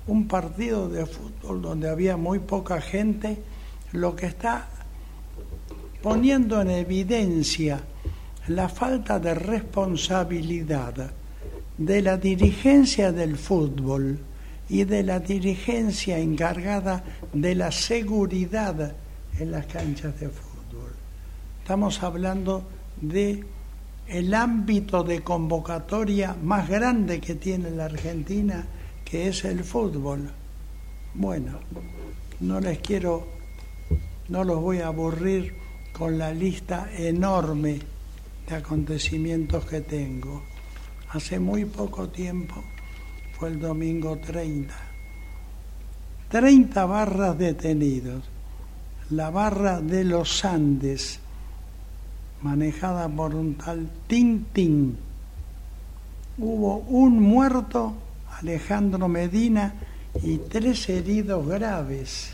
[0.06, 3.42] un partido de fútbol donde había muy poca gente,
[3.90, 4.68] lo que está
[6.00, 7.80] poniendo en evidencia
[8.46, 11.10] la falta de responsabilidad
[11.76, 14.20] de la dirigencia del fútbol
[14.68, 18.94] y de la dirigencia encargada de la seguridad
[19.38, 20.92] en las canchas de fútbol.
[21.62, 22.64] estamos hablando
[23.00, 23.44] de
[24.08, 28.66] el ámbito de convocatoria más grande que tiene la Argentina,
[29.04, 30.30] que es el fútbol.
[31.14, 31.60] Bueno,
[32.40, 33.26] no les quiero,
[34.28, 35.54] no los voy a aburrir
[35.92, 37.78] con la lista enorme
[38.48, 40.42] de acontecimientos que tengo.
[41.10, 42.62] Hace muy poco tiempo,
[43.46, 44.74] el domingo 30,
[46.28, 48.24] 30 barras detenidos.
[49.10, 51.20] La barra de los Andes,
[52.40, 54.96] manejada por un tal Tintín.
[56.38, 57.94] Hubo un muerto,
[58.40, 59.74] Alejandro Medina,
[60.22, 62.32] y tres heridos graves.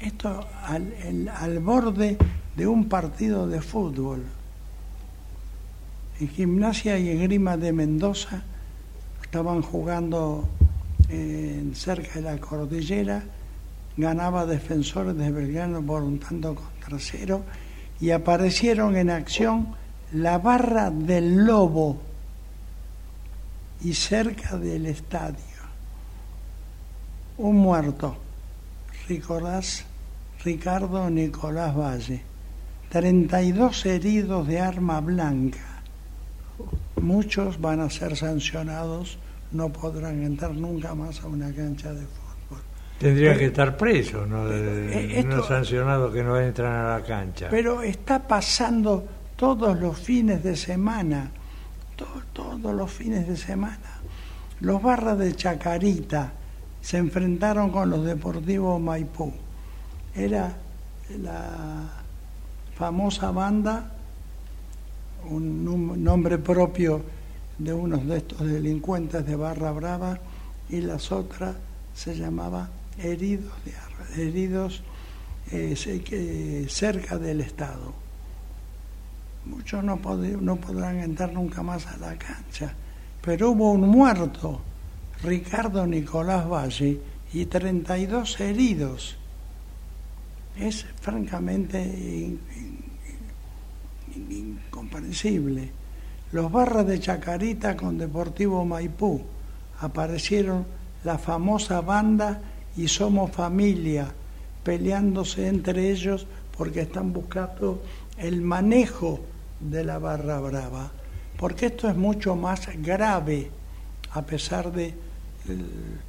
[0.00, 2.16] Esto al, al borde
[2.56, 4.22] de un partido de fútbol.
[6.20, 8.42] En Gimnasia y Grima de Mendoza
[9.34, 10.48] estaban jugando
[11.08, 13.20] en, cerca de la cordillera,
[13.96, 17.42] ganaba Defensores de Belgrano por contra cero
[18.00, 19.74] y aparecieron en acción
[20.12, 22.00] la barra del Lobo
[23.82, 25.64] y cerca del estadio.
[27.36, 28.16] Un muerto,
[29.08, 29.84] recordás,
[30.44, 32.22] Ricardo Nicolás Valle,
[32.90, 35.82] 32 heridos de arma blanca.
[37.02, 39.18] Muchos van a ser sancionados,
[39.54, 42.62] no podrán entrar nunca más a una cancha de fútbol.
[42.98, 47.48] Tendría que estar presos, no, Eh, esto- no sancionados que no entran a la cancha.
[47.50, 51.30] Pero está pasando todos los fines de semana,
[51.96, 54.00] to- todos los fines de semana.
[54.60, 56.32] Los barras de Chacarita
[56.80, 59.32] se enfrentaron con los Deportivos Maipú.
[60.14, 60.52] Era
[61.20, 61.90] la
[62.76, 63.90] famosa banda,
[65.30, 67.02] un nombre propio
[67.58, 70.18] de unos de estos delincuentes de Barra Brava,
[70.68, 71.54] y las otras
[71.94, 73.52] se llamaba Heridos,
[74.16, 74.82] de heridos
[75.50, 77.92] eh, cerca del Estado.
[79.46, 82.72] Muchos no, pod- no podrán entrar nunca más a la cancha,
[83.20, 84.60] pero hubo un muerto,
[85.22, 87.00] Ricardo Nicolás Valle,
[87.32, 89.16] y 32 heridos.
[90.56, 95.70] Es francamente in- in- in- incomprensible.
[96.34, 99.22] Los barras de Chacarita con Deportivo Maipú
[99.78, 100.66] aparecieron
[101.04, 102.40] la famosa banda
[102.76, 104.08] y Somos Familia,
[104.64, 106.26] peleándose entre ellos
[106.58, 107.84] porque están buscando
[108.18, 109.20] el manejo
[109.60, 110.90] de la barra brava.
[111.36, 113.52] Porque esto es mucho más grave,
[114.10, 114.92] a pesar de
[115.48, 116.00] el-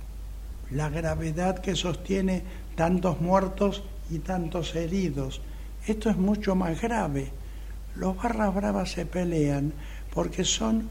[0.72, 2.42] la gravedad que sostiene
[2.76, 5.40] tantos muertos y tantos heridos.
[5.86, 7.32] Esto es mucho más grave.
[7.96, 9.72] Los barras bravas se pelean
[10.16, 10.90] porque son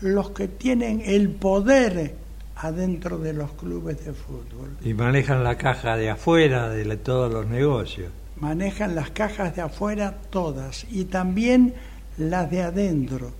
[0.00, 2.14] los que tienen el poder
[2.56, 4.76] adentro de los clubes de fútbol.
[4.82, 8.10] Y manejan la caja de afuera de todos los negocios.
[8.40, 11.74] Manejan las cajas de afuera todas y también
[12.16, 13.32] las de adentro.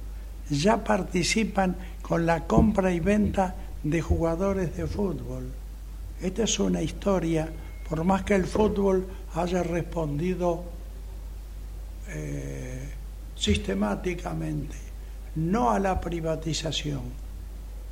[0.50, 5.44] Ya participan con la compra y venta de jugadores de fútbol.
[6.20, 7.48] Esta es una historia,
[7.88, 10.64] por más que el fútbol haya respondido
[12.09, 12.88] eh,
[13.36, 14.88] sistemáticamente,
[15.34, 17.02] no a la privatización,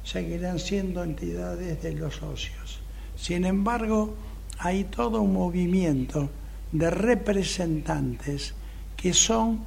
[0.05, 2.81] seguirán siendo entidades de los socios.
[3.17, 4.15] Sin embargo,
[4.59, 6.31] hay todo un movimiento
[6.73, 8.55] de representantes
[8.97, 9.67] que son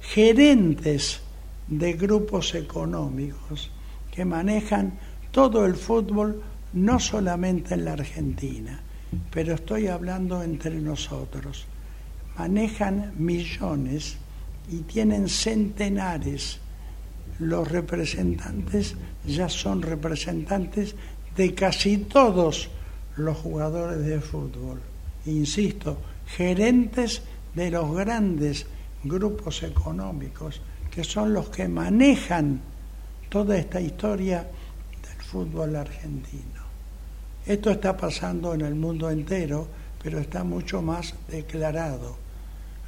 [0.00, 1.20] gerentes
[1.66, 3.70] de grupos económicos
[4.10, 4.98] que manejan
[5.30, 6.42] todo el fútbol,
[6.72, 8.80] no solamente en la Argentina,
[9.30, 11.66] pero estoy hablando entre nosotros.
[12.36, 14.16] Manejan millones
[14.70, 16.60] y tienen centenares.
[17.38, 18.94] Los representantes
[19.26, 20.94] ya son representantes
[21.36, 22.68] de casi todos
[23.16, 24.80] los jugadores de fútbol.
[25.26, 27.22] Insisto, gerentes
[27.54, 28.66] de los grandes
[29.04, 30.60] grupos económicos
[30.90, 32.60] que son los que manejan
[33.28, 36.62] toda esta historia del fútbol argentino.
[37.46, 39.66] Esto está pasando en el mundo entero,
[40.02, 42.16] pero está mucho más declarado.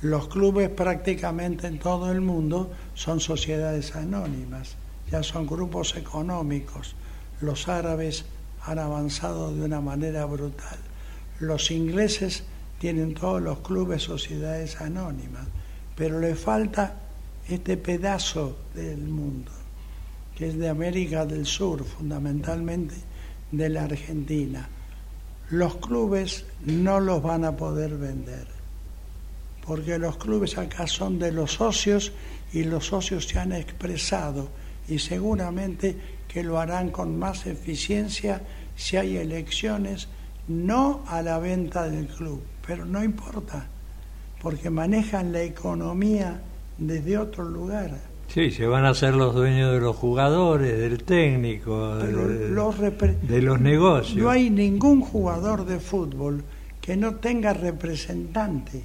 [0.03, 4.77] Los clubes prácticamente en todo el mundo son sociedades anónimas,
[5.11, 6.95] ya son grupos económicos.
[7.43, 8.25] Los árabes
[8.65, 10.79] han avanzado de una manera brutal.
[11.39, 12.45] Los ingleses
[12.79, 15.47] tienen todos los clubes sociedades anónimas,
[15.97, 16.97] pero le falta
[17.47, 19.51] este pedazo del mundo,
[20.35, 22.95] que es de América del Sur, fundamentalmente
[23.53, 24.67] de la Argentina.
[25.51, 28.47] Los clubes no los van a poder vender,
[29.71, 32.11] porque los clubes acá son de los socios
[32.53, 34.49] y los socios se han expresado
[34.89, 35.95] y seguramente
[36.27, 38.43] que lo harán con más eficiencia
[38.75, 40.09] si hay elecciones,
[40.49, 43.69] no a la venta del club, pero no importa.
[44.43, 46.41] porque manejan la economía
[46.77, 47.97] desde otro lugar.
[48.27, 52.77] Sí, se van a ser los dueños de los jugadores, del técnico, Pero de, los
[52.77, 54.17] repre- de los negocios.
[54.17, 56.43] No hay ningún jugador de fútbol
[56.81, 58.83] que no tenga representante.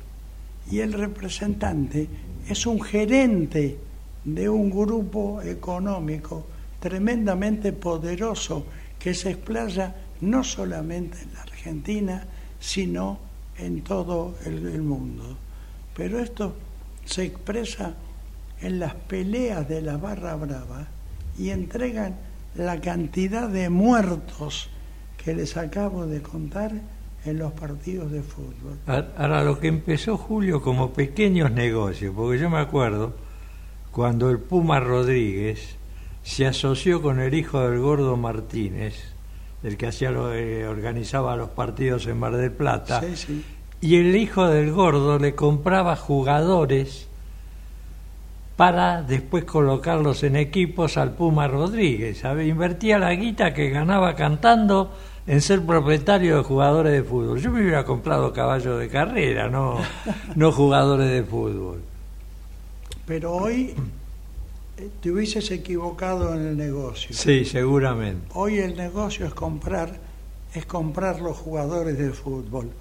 [0.71, 2.07] Y el representante
[2.47, 3.77] es un gerente
[4.23, 6.45] de un grupo económico
[6.79, 8.65] tremendamente poderoso
[8.99, 12.25] que se explaya no solamente en la Argentina,
[12.59, 13.19] sino
[13.57, 15.37] en todo el, el mundo.
[15.95, 16.55] Pero esto
[17.05, 17.93] se expresa
[18.61, 20.87] en las peleas de la barra brava
[21.37, 22.15] y entregan
[22.55, 24.69] la cantidad de muertos
[25.23, 26.71] que les acabo de contar
[27.25, 28.77] en los partidos de fútbol.
[29.17, 33.13] Ahora, lo que empezó Julio como pequeños negocios, porque yo me acuerdo
[33.91, 35.75] cuando el Puma Rodríguez
[36.23, 38.95] se asoció con el hijo del Gordo Martínez,
[39.63, 43.45] el que hacía lo- eh, organizaba los partidos en Mar del Plata, Sí, sí.
[43.81, 47.07] y el hijo del Gordo le compraba jugadores
[48.55, 52.19] para después colocarlos en equipos al Puma Rodríguez.
[52.19, 52.47] ¿sabe?
[52.47, 54.93] Invertía la guita que ganaba cantando
[55.27, 57.39] en ser propietario de jugadores de fútbol.
[57.39, 59.77] Yo me hubiera comprado caballos de carrera, no,
[60.35, 61.81] no jugadores de fútbol.
[63.05, 63.73] Pero hoy
[64.77, 67.15] eh, te hubieses equivocado en el negocio.
[67.15, 68.27] Sí, seguramente.
[68.33, 69.99] Hoy el negocio es comprar,
[70.53, 72.71] es comprar los jugadores de fútbol.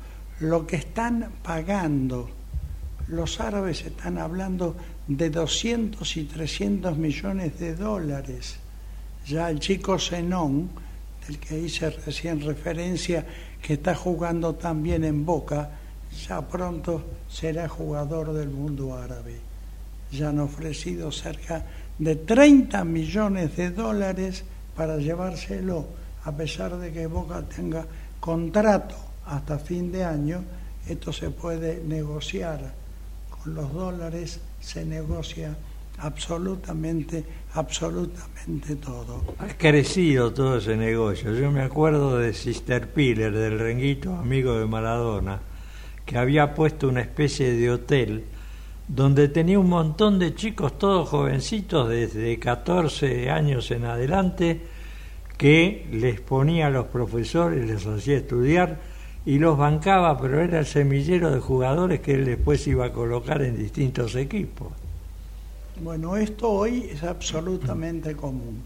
[0.40, 2.28] Lo que están pagando,
[3.08, 4.76] los árabes están hablando
[5.06, 8.56] de 200 y 300 millones de dólares.
[9.26, 10.70] Ya el chico Zenón,
[11.26, 13.24] del que hice recién referencia,
[13.62, 15.70] que está jugando también en Boca,
[16.26, 19.38] ya pronto será jugador del mundo árabe.
[20.12, 21.64] Ya han ofrecido cerca
[21.98, 24.44] de 30 millones de dólares
[24.76, 25.86] para llevárselo,
[26.24, 27.86] a pesar de que Boca tenga
[28.20, 28.96] contrato
[29.26, 30.44] hasta fin de año,
[30.86, 32.72] esto se puede negociar.
[33.30, 35.56] Con los dólares se negocia
[35.98, 37.24] absolutamente,
[37.54, 39.22] absolutamente todo.
[39.38, 41.34] Ha crecido todo ese negocio.
[41.34, 45.40] Yo me acuerdo de Sister Piller, del renguito amigo de Maradona,
[46.04, 48.24] que había puesto una especie de hotel
[48.86, 54.60] donde tenía un montón de chicos, todos jovencitos, desde 14 años en adelante,
[55.38, 58.80] que les ponía a los profesores, les hacía estudiar
[59.26, 63.42] y los bancaba, pero era el semillero de jugadores que él después iba a colocar
[63.42, 64.72] en distintos equipos.
[65.80, 68.62] Bueno, esto hoy es absolutamente común.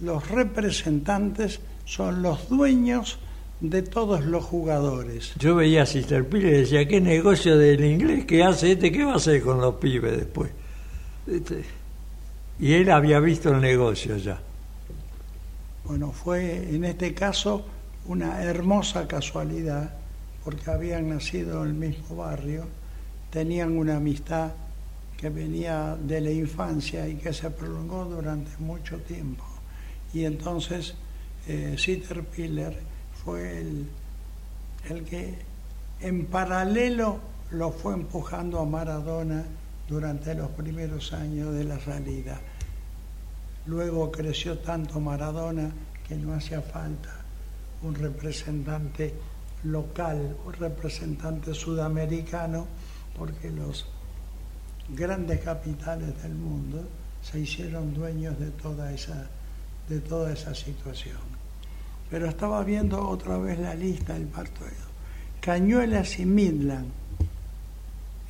[0.00, 3.18] Los representantes son los dueños
[3.60, 5.32] de todos los jugadores.
[5.38, 8.92] Yo veía a Sister Piller y decía, ¿qué negocio del inglés que hace este?
[8.92, 10.50] ¿Qué va a hacer con los pibes después?
[11.26, 11.64] Este,
[12.58, 14.40] Y él había visto el negocio ya.
[15.84, 17.64] Bueno, fue en este caso
[18.06, 19.94] una hermosa casualidad,
[20.44, 22.66] porque habían nacido en el mismo barrio,
[23.30, 24.52] tenían una amistad
[25.18, 29.44] que venía de la infancia y que se prolongó durante mucho tiempo.
[30.14, 30.94] Y entonces
[31.48, 32.78] eh, Sitter Piller
[33.24, 33.88] fue el,
[34.88, 35.34] el que
[36.00, 37.18] en paralelo
[37.50, 39.44] lo fue empujando a Maradona
[39.88, 42.40] durante los primeros años de la salida.
[43.66, 45.72] Luego creció tanto Maradona
[46.06, 47.24] que no hacía falta
[47.82, 49.14] un representante
[49.64, 52.66] local, un representante sudamericano,
[53.16, 53.86] porque los
[54.96, 56.88] grandes capitales del mundo
[57.22, 59.28] se hicieron dueños de toda esa,
[59.88, 61.18] de toda esa situación.
[62.10, 64.88] Pero estaba viendo otra vez la lista del partido.
[65.40, 66.90] Cañuelas y Midland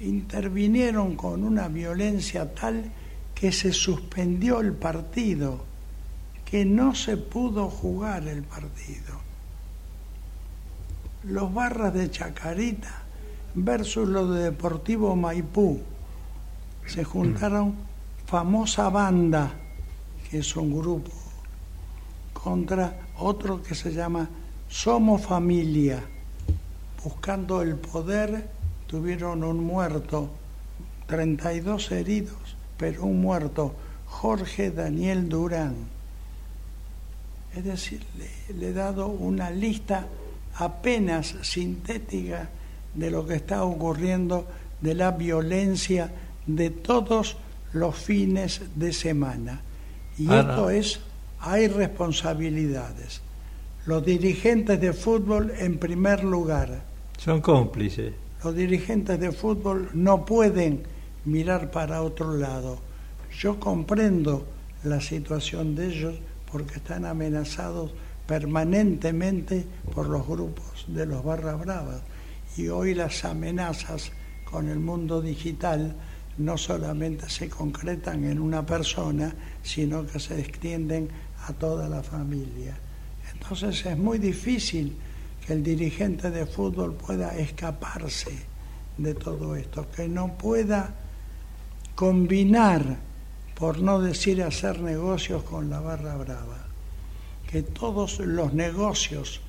[0.01, 2.91] intervinieron con una violencia tal
[3.35, 5.65] que se suspendió el partido,
[6.45, 9.19] que no se pudo jugar el partido.
[11.25, 13.03] Los barras de Chacarita
[13.55, 15.83] versus los de Deportivo Maipú
[16.89, 17.75] se juntaron
[18.27, 19.53] famosa banda,
[20.29, 21.13] que es un grupo,
[22.33, 24.29] contra otro que se llama
[24.69, 26.03] Somos Familia.
[27.05, 28.49] Buscando el poder,
[28.87, 30.31] tuvieron un muerto,
[31.07, 33.75] 32 heridos, pero un muerto,
[34.07, 35.75] Jorge Daniel Durán.
[37.55, 40.07] Es decir, le, le he dado una lista
[40.57, 42.49] apenas sintética
[42.95, 44.47] de lo que está ocurriendo,
[44.81, 46.11] de la violencia
[46.49, 47.37] de todos
[47.73, 49.61] los fines de semana.
[50.19, 51.01] Y Ah, esto es,
[51.39, 53.21] hay responsabilidades.
[53.87, 56.83] Los dirigentes de fútbol en primer lugar.
[57.17, 58.13] Son cómplices.
[58.43, 60.83] Los dirigentes de fútbol no pueden
[61.25, 62.79] mirar para otro lado.
[63.39, 64.47] Yo comprendo
[64.85, 66.15] la situación de ellos
[66.51, 67.93] porque están amenazados
[68.27, 72.01] permanentemente por los grupos de los barra bravas.
[72.57, 74.13] Y hoy las amenazas
[74.51, 75.95] con el mundo digital
[76.39, 81.09] no solamente se concretan en una persona, sino que se extienden
[81.47, 82.79] a toda la familia.
[83.33, 84.97] Entonces es muy difícil
[85.45, 88.33] que el dirigente de fútbol pueda escaparse
[88.97, 90.95] de todo esto, que no pueda
[91.95, 92.97] combinar,
[93.55, 96.67] por no decir hacer negocios con la barra brava,
[97.51, 99.41] que todos los negocios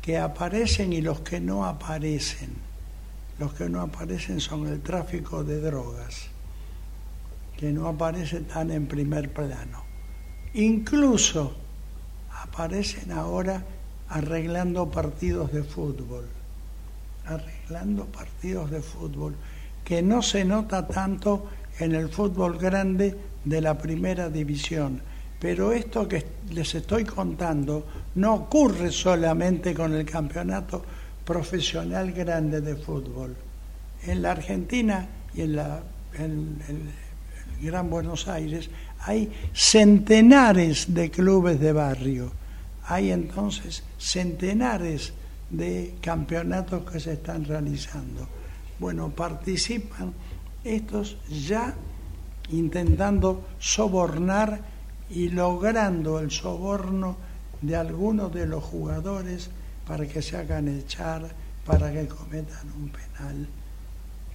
[0.00, 2.71] que aparecen y los que no aparecen,
[3.42, 6.28] los que no aparecen son el tráfico de drogas,
[7.56, 9.82] que no aparece tan en primer plano.
[10.54, 11.52] Incluso
[12.40, 13.60] aparecen ahora
[14.10, 16.24] arreglando partidos de fútbol,
[17.26, 19.34] arreglando partidos de fútbol,
[19.84, 21.48] que no se nota tanto
[21.80, 25.02] en el fútbol grande de la primera división.
[25.40, 27.84] Pero esto que les estoy contando
[28.14, 30.84] no ocurre solamente con el campeonato
[31.24, 33.36] profesional grande de fútbol.
[34.04, 35.82] En la Argentina y en, la,
[36.18, 38.68] en el Gran Buenos Aires
[39.00, 42.32] hay centenares de clubes de barrio
[42.86, 45.12] hay entonces centenares
[45.50, 48.26] de campeonatos que se están realizando.
[48.78, 50.12] Bueno, participan
[50.64, 51.74] estos ya
[52.50, 54.60] intentando sobornar
[55.10, 57.16] y logrando el soborno
[57.60, 59.50] de algunos de los jugadores
[59.86, 61.28] para que se hagan echar,
[61.64, 63.48] para que cometan un penal.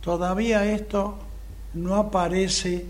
[0.02, 1.18] Todavía esto
[1.74, 2.86] no aparece,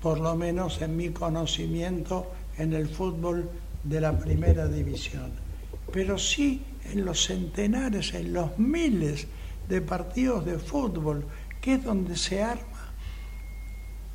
[0.00, 3.50] por lo menos en mi conocimiento, en el fútbol
[3.82, 5.30] de la primera división,
[5.92, 6.62] pero sí
[6.92, 9.26] en los centenares, en los miles
[9.68, 11.24] de partidos de fútbol,
[11.60, 12.92] que es donde se arma,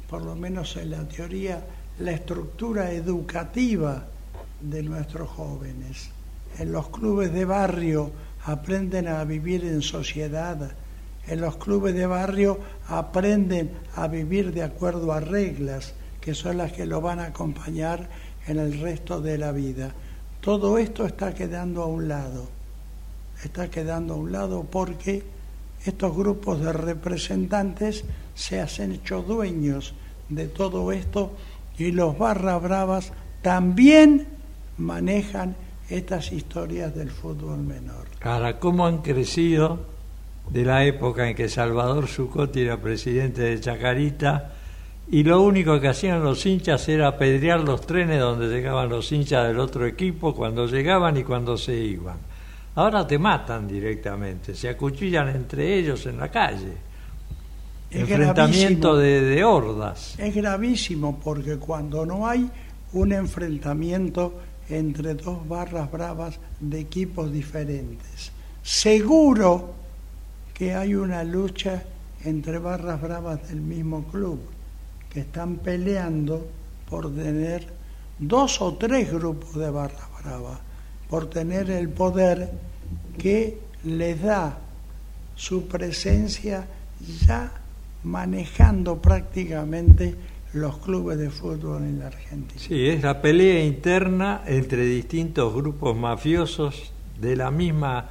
[0.10, 1.64] por lo menos en la teoría,
[2.00, 4.06] la estructura educativa
[4.62, 6.10] de nuestros jóvenes.
[6.60, 8.12] En los clubes de barrio
[8.46, 10.72] aprenden a vivir en sociedad,
[11.28, 16.72] en los clubes de barrio aprenden a vivir de acuerdo a reglas, que son las
[16.74, 18.10] que lo van a acompañar
[18.48, 19.92] en el resto de la vida.
[20.42, 22.48] Todo esto está quedando a un lado,
[23.44, 25.24] está quedando a un lado porque
[25.86, 28.04] estos grupos de representantes
[28.36, 29.94] se hacen hecho dueños
[30.30, 31.32] de todo esto
[31.78, 34.28] y los barra bravas también
[34.78, 35.56] manejan
[35.92, 38.08] estas historias del fútbol menor.
[38.22, 39.80] Ahora, ¿cómo han crecido
[40.50, 44.54] de la época en que Salvador Zucotti era presidente de Chacarita
[45.10, 49.48] y lo único que hacían los hinchas era apedrear los trenes donde llegaban los hinchas
[49.48, 52.18] del otro equipo cuando llegaban y cuando se iban.
[52.76, 56.74] Ahora te matan directamente, se acuchillan entre ellos en la calle.
[57.92, 60.16] enfrentamiento de, de hordas.
[60.18, 62.50] Es gravísimo porque cuando no hay
[62.94, 64.40] un enfrentamiento
[64.70, 68.32] entre dos barras bravas de equipos diferentes,
[68.64, 69.74] seguro
[70.54, 71.84] que hay una lucha
[72.24, 74.40] entre barras bravas del mismo club
[75.10, 76.48] que están peleando
[76.90, 77.68] por tener
[78.20, 80.60] dos o tres grupos de barra brava,
[81.10, 82.52] por tener el poder
[83.18, 84.58] que les da
[85.36, 86.66] su presencia
[87.26, 87.52] ya
[88.04, 90.16] manejando prácticamente
[90.54, 92.60] los clubes de fútbol en la Argentina.
[92.60, 98.10] Sí, es la pelea interna entre distintos grupos mafiosos de la misma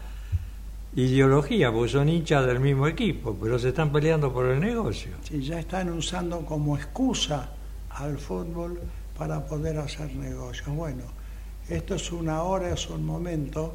[0.97, 5.12] ideología, porque son hinchas del mismo equipo, pero se están peleando por el negocio.
[5.22, 7.51] Sí, ya están usando como excusa
[7.91, 8.80] al fútbol
[9.18, 10.68] para poder hacer negocios.
[10.74, 11.05] Bueno,
[11.68, 13.74] esto es una hora, es un momento.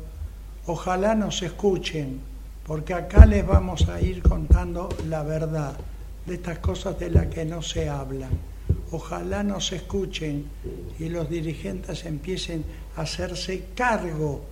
[0.66, 2.20] Ojalá nos escuchen,
[2.66, 5.78] porque acá les vamos a ir contando la verdad
[6.26, 8.32] de estas cosas de las que no se hablan.
[8.92, 10.46] Ojalá nos escuchen
[11.00, 12.64] y los dirigentes empiecen
[12.96, 14.46] a hacerse cargo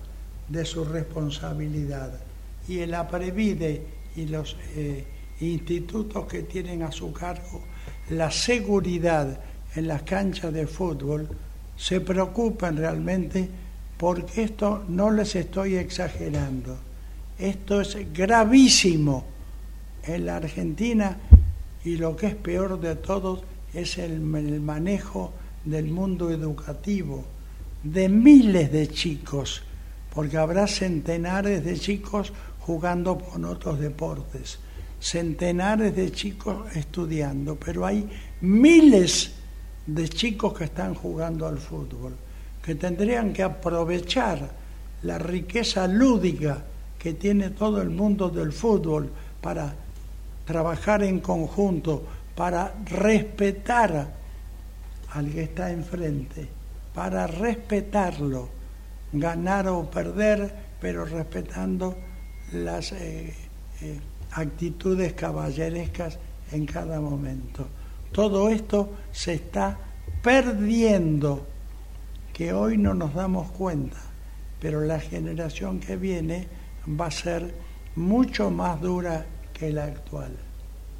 [0.48, 2.20] de su responsabilidad
[2.68, 3.82] y el APREVIDE
[4.16, 5.04] y los eh,
[5.40, 7.62] institutos que tienen a su cargo
[8.10, 9.40] la seguridad
[9.74, 11.28] en las canchas de fútbol
[11.76, 13.48] se preocupan realmente
[13.96, 16.76] porque esto no les estoy exagerando.
[17.38, 19.24] Esto es gravísimo
[20.04, 21.16] en la Argentina
[21.84, 23.42] y lo que es peor de todos
[23.74, 25.32] es el, manejo
[25.64, 27.24] del mundo educativo
[27.82, 29.62] de miles de chicos,
[30.14, 34.58] porque habrá centenares de chicos jugando con otros deportes,
[35.00, 38.08] centenares de chicos estudiando, pero hay
[38.40, 39.32] miles
[39.86, 42.14] de chicos que están jugando al fútbol,
[42.64, 44.50] que tendrían que aprovechar
[45.02, 46.64] la riqueza lúdica
[46.98, 49.10] que tiene todo el mundo del fútbol
[49.42, 49.74] para
[50.46, 52.02] trabajar en conjunto,
[52.34, 54.12] para respetar
[55.12, 56.48] al que está enfrente,
[56.92, 58.48] para respetarlo,
[59.12, 61.96] ganar o perder, pero respetando
[62.52, 63.34] las eh,
[63.80, 64.00] eh,
[64.32, 66.18] actitudes caballerescas
[66.52, 67.66] en cada momento.
[68.12, 69.78] Todo esto se está
[70.22, 71.46] perdiendo,
[72.32, 73.98] que hoy no nos damos cuenta,
[74.60, 76.48] pero la generación que viene
[76.88, 77.54] va a ser
[77.94, 80.32] mucho más dura que la actual.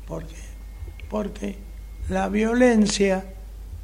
[0.07, 0.44] ¿Por qué?
[1.15, 1.55] Porque
[2.09, 3.25] la violencia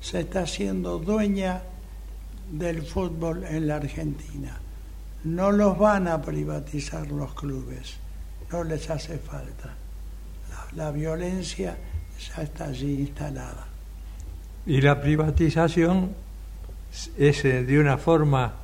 [0.00, 1.62] se está haciendo dueña
[2.50, 4.58] del fútbol en la Argentina.
[5.22, 7.98] No los van a privatizar los clubes,
[8.50, 9.76] no les hace falta.
[10.74, 11.78] La, violencia
[12.18, 13.64] ya está allí instalada.
[14.66, 16.12] Y la privatización
[17.16, 18.54] es eh, de una forma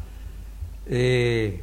[0.86, 1.62] eh,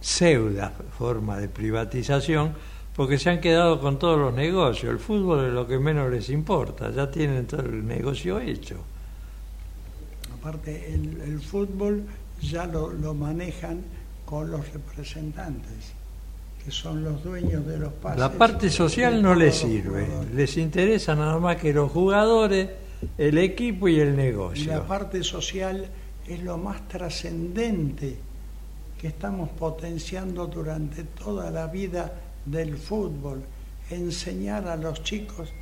[0.00, 4.92] pseuda forma de privatización porque se han quedado con todos los negocios.
[4.92, 8.76] El fútbol es lo que menos les importa, ya tienen todo el negocio hecho.
[10.34, 12.02] Aparte, el, el fútbol
[12.40, 13.82] ya lo, lo manejan
[14.24, 15.92] con los representantes,
[16.64, 18.18] que son los dueños de los pases.
[18.18, 22.68] La parte social no les sirve, les interesa nada más que los jugadores,
[23.18, 24.84] el equipo y el Y la negocio.
[24.86, 25.86] parte social
[26.26, 28.16] es lo más trascendente
[29.00, 32.12] que estamos potenciando durante toda la vida
[32.44, 33.42] del fútbol.
[33.90, 35.52] Enseñar a los chicos,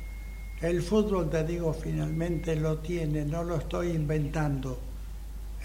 [0.61, 4.79] el fútbol, te digo, finalmente lo tiene, no lo estoy inventando.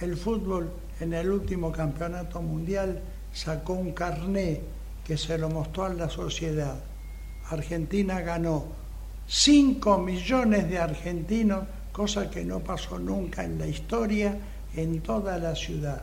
[0.01, 3.01] El fútbol en el último campeonato mundial
[3.33, 4.61] sacó un carné
[5.05, 6.77] que se lo mostró a la sociedad.
[7.51, 8.65] Argentina ganó
[9.29, 14.37] 5 millones de argentinos, cosa que no pasó nunca en la historia
[14.75, 16.03] en toda la ciudad.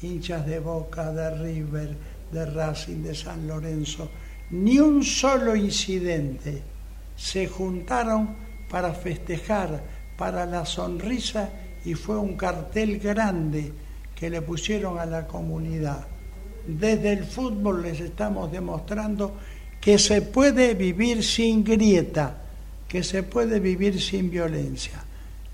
[0.00, 1.96] Hinchas de Boca, de River,
[2.32, 4.08] de Racing, de San Lorenzo.
[4.52, 6.62] Ni un solo incidente.
[7.16, 8.36] Se juntaron
[8.70, 9.82] para festejar,
[10.16, 11.50] para la sonrisa
[11.84, 13.72] y fue un cartel grande
[14.14, 16.06] que le pusieron a la comunidad.
[16.66, 19.34] Desde el fútbol les estamos demostrando
[19.80, 22.36] que se puede vivir sin grieta,
[22.86, 25.02] que se puede vivir sin violencia.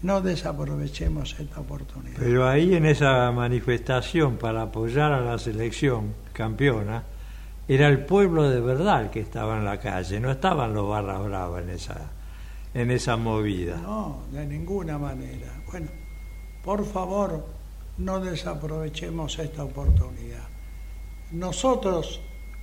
[0.02, 2.18] No desaprovechemos esta oportunidad.
[2.18, 7.02] Pero ahí en esa manifestación para apoyar a la selección campeona,
[7.68, 11.22] era el pueblo de verdad el que estaba en la calle, no estaban los barras
[11.22, 12.10] bravas en esa,
[12.72, 13.76] en esa movida.
[13.76, 15.52] No, de ninguna manera.
[15.70, 15.88] Bueno,
[16.64, 17.44] por favor,
[17.98, 20.48] no desaprovechemos esta oportunidad.
[21.32, 22.22] Nosotros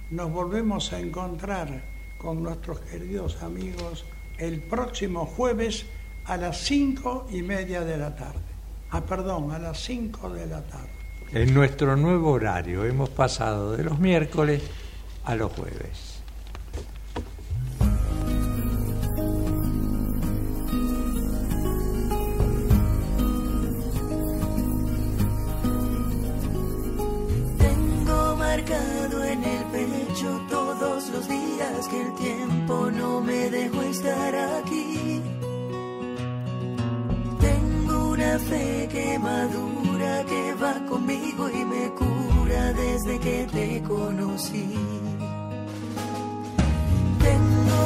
[0.10, 1.84] nos volvemos a encontrar
[2.18, 4.06] con nuestros queridos amigos
[4.40, 5.86] el próximo jueves
[6.26, 8.40] a las cinco y media de la tarde.
[8.90, 10.90] Ah, perdón, a las cinco de la tarde.
[11.32, 14.64] En nuestro nuevo horario hemos pasado de los miércoles
[15.26, 16.22] a los jueves.
[27.58, 34.36] Tengo marcado en el pecho todos los días que el tiempo no me dejó estar
[34.36, 35.22] aquí.
[37.40, 45.15] Tengo una fe que madura, que va conmigo y me cura desde que te conocí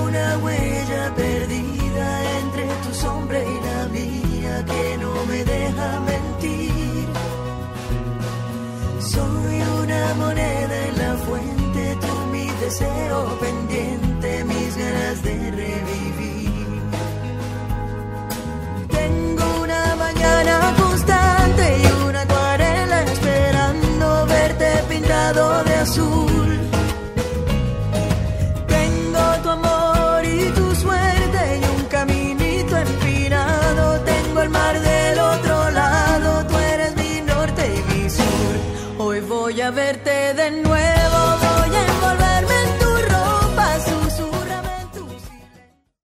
[0.08, 7.06] una huella perdida entre tu sombra y la mía que no me deja mentir.
[9.00, 16.82] Soy una moneda en la fuente, tú mi deseo pendiente, mis ganas de revivir.
[18.90, 20.79] Tengo una mañana